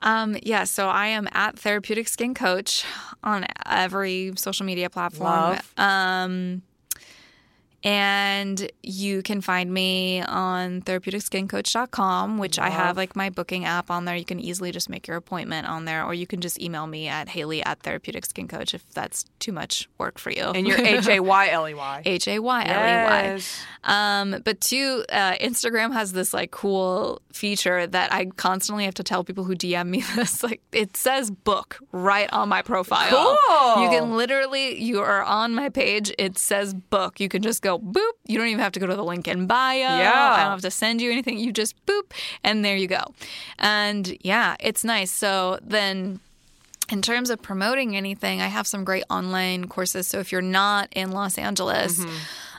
[0.00, 2.84] Um, yeah, so I am at Therapeutic Skin Coach
[3.24, 5.30] on every social media platform.
[5.30, 5.74] Love.
[5.76, 6.62] Um,
[7.84, 14.04] and you can find me on therapeuticSkinCoach.com, which I have like my booking app on
[14.04, 14.16] there.
[14.16, 17.06] You can easily just make your appointment on there, or you can just email me
[17.06, 20.42] at Hayley at Therapeutic Skin Coach if that's too much work for you.
[20.42, 22.02] And you're H A Y L E Y.
[22.04, 23.40] H A Y L E Y.
[23.84, 29.04] Um, but two, uh, Instagram has this like cool feature that I constantly have to
[29.04, 30.42] tell people who DM me this.
[30.42, 33.08] Like it says book right on my profile.
[33.08, 33.84] Cool.
[33.84, 36.12] You can literally, you are on my page.
[36.18, 37.20] It says book.
[37.20, 38.12] You can just go boop.
[38.26, 39.78] You don't even have to go to the link in bio.
[39.78, 40.12] Yeah.
[40.12, 41.38] I don't have to send you anything.
[41.38, 42.12] You just boop,
[42.44, 43.02] and there you go.
[43.58, 45.10] And yeah, it's nice.
[45.10, 46.20] So then
[46.90, 50.06] in terms of promoting anything, I have some great online courses.
[50.06, 52.16] So if you're not in Los Angeles, mm-hmm.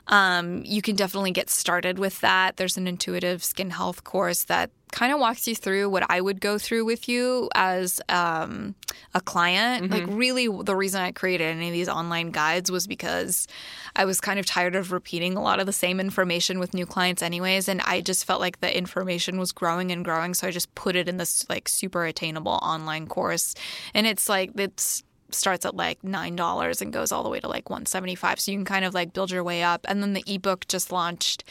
[0.09, 2.57] Um, you can definitely get started with that.
[2.57, 6.41] There's an intuitive skin health course that kind of walks you through what I would
[6.41, 8.73] go through with you as um,
[9.13, 9.91] a client.
[9.91, 13.47] Like, really, the reason I created any of these online guides was because
[13.95, 16.87] I was kind of tired of repeating a lot of the same information with new
[16.87, 17.69] clients, anyways.
[17.69, 20.33] And I just felt like the information was growing and growing.
[20.33, 23.53] So I just put it in this like super attainable online course.
[23.93, 27.47] And it's like, it's starts at like nine dollars and goes all the way to
[27.47, 29.85] like 175 so you can kind of like build your way up.
[29.87, 31.43] And then the ebook just launched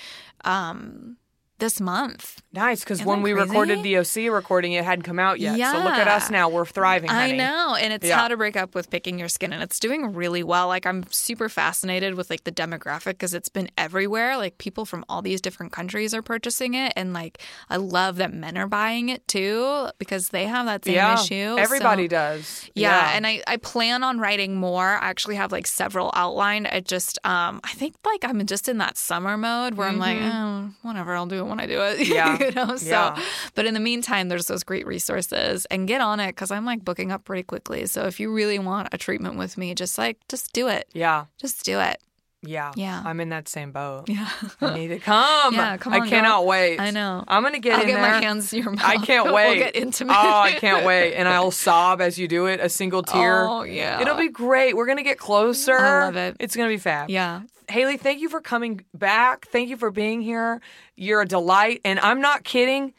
[0.45, 1.18] um
[1.59, 3.47] this month Nice, because when we crazy?
[3.49, 5.59] recorded the OC recording, it hadn't come out yet.
[5.59, 5.73] Yeah.
[5.73, 6.49] So look at us now.
[6.49, 7.35] We're thriving, honey.
[7.35, 8.19] I know, and it's Yeah.
[8.19, 10.67] how to break up with picking your skin, and it's doing really well.
[10.67, 14.37] Like I'm super fascinated with like the demographic because it's been everywhere.
[14.39, 18.33] Like people from all these different countries are purchasing it, and like I love that
[18.33, 21.57] men are buying it too because they have that same Yeah, issue.
[21.59, 22.71] everybody So- does.
[22.75, 24.97] Yeah, and I, I plan on writing more.
[24.97, 26.67] I actually have like several outlined.
[26.69, 30.19] I just um I think like I'm just in that summer mode where I'm like,
[30.21, 32.07] oh, whatever, I'll do it when I do it.
[32.09, 32.77] Yeah, you know.
[32.77, 33.23] So, yeah.
[33.55, 36.85] but in the meantime, there's those great resources and get on it because I'm like
[36.85, 37.87] booking up pretty quickly.
[37.87, 40.89] So if you really want a treatment with me, just like just do it.
[40.93, 41.99] yeah, Just do it.
[42.43, 43.03] yeah, Yeah.
[43.05, 44.09] I'm in that same boat.
[44.09, 44.29] Yeah.
[44.61, 45.55] I need to come.
[45.55, 46.47] Yeah, come I cannot girl.
[46.47, 46.79] wait.
[46.81, 47.25] I know.
[47.27, 48.03] I'm gonna get I'll in get there.
[48.13, 48.85] my hands in your mouth.
[48.85, 49.59] I can't we'll wait.
[49.59, 50.15] get intimate.
[50.17, 51.15] Oh, I can't wait.
[51.15, 53.45] And I'll sob as you do it, a single tear.
[53.45, 54.01] Oh, yeah.
[54.01, 54.77] It'll be great.
[54.77, 55.77] We're gonna get closer.
[55.77, 56.37] I love it.
[56.41, 57.11] It's gonna be fab.
[57.11, 57.43] Yeah.
[57.69, 59.47] Hayley, thank you for coming back.
[59.49, 60.61] Thank you for being here.
[60.97, 61.81] You're a delight.
[61.85, 62.95] And I'm not kidding.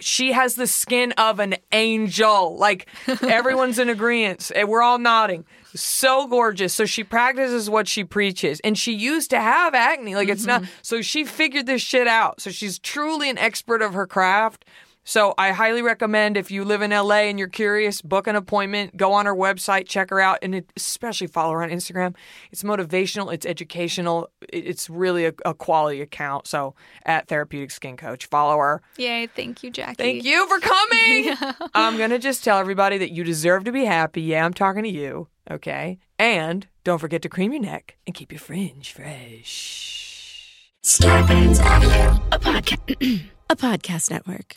[0.00, 2.56] She has the skin of an angel.
[2.56, 2.88] Like
[3.22, 4.50] everyone's in agreement.
[4.54, 5.44] And we're all nodding.
[5.74, 6.74] So gorgeous.
[6.74, 8.60] So she practices what she preaches.
[8.60, 10.14] And she used to have acne.
[10.14, 10.62] Like it's not.
[10.62, 10.72] Mm-hmm.
[10.82, 12.40] So she figured this shit out.
[12.40, 14.64] So she's truly an expert of her craft.
[15.04, 18.96] So I highly recommend if you live in LA and you're curious, book an appointment,
[18.96, 22.16] go on her website, check her out, and especially follow her on Instagram.
[22.50, 26.46] It's motivational, it's educational, it's really a, a quality account.
[26.46, 26.74] So
[27.04, 28.82] at Therapeutic Skin Coach, follow her.
[28.96, 29.26] Yay!
[29.26, 30.02] Thank you, Jackie.
[30.02, 31.36] Thank you for coming.
[31.74, 34.22] I'm going to just tell everybody that you deserve to be happy.
[34.22, 35.28] Yeah, I'm talking to you.
[35.50, 35.98] Okay.
[36.18, 40.72] And don't forget to cream your neck and keep your fringe fresh.
[40.82, 42.20] Scarpins Avenue.
[42.32, 44.56] a podcast, a podcast network.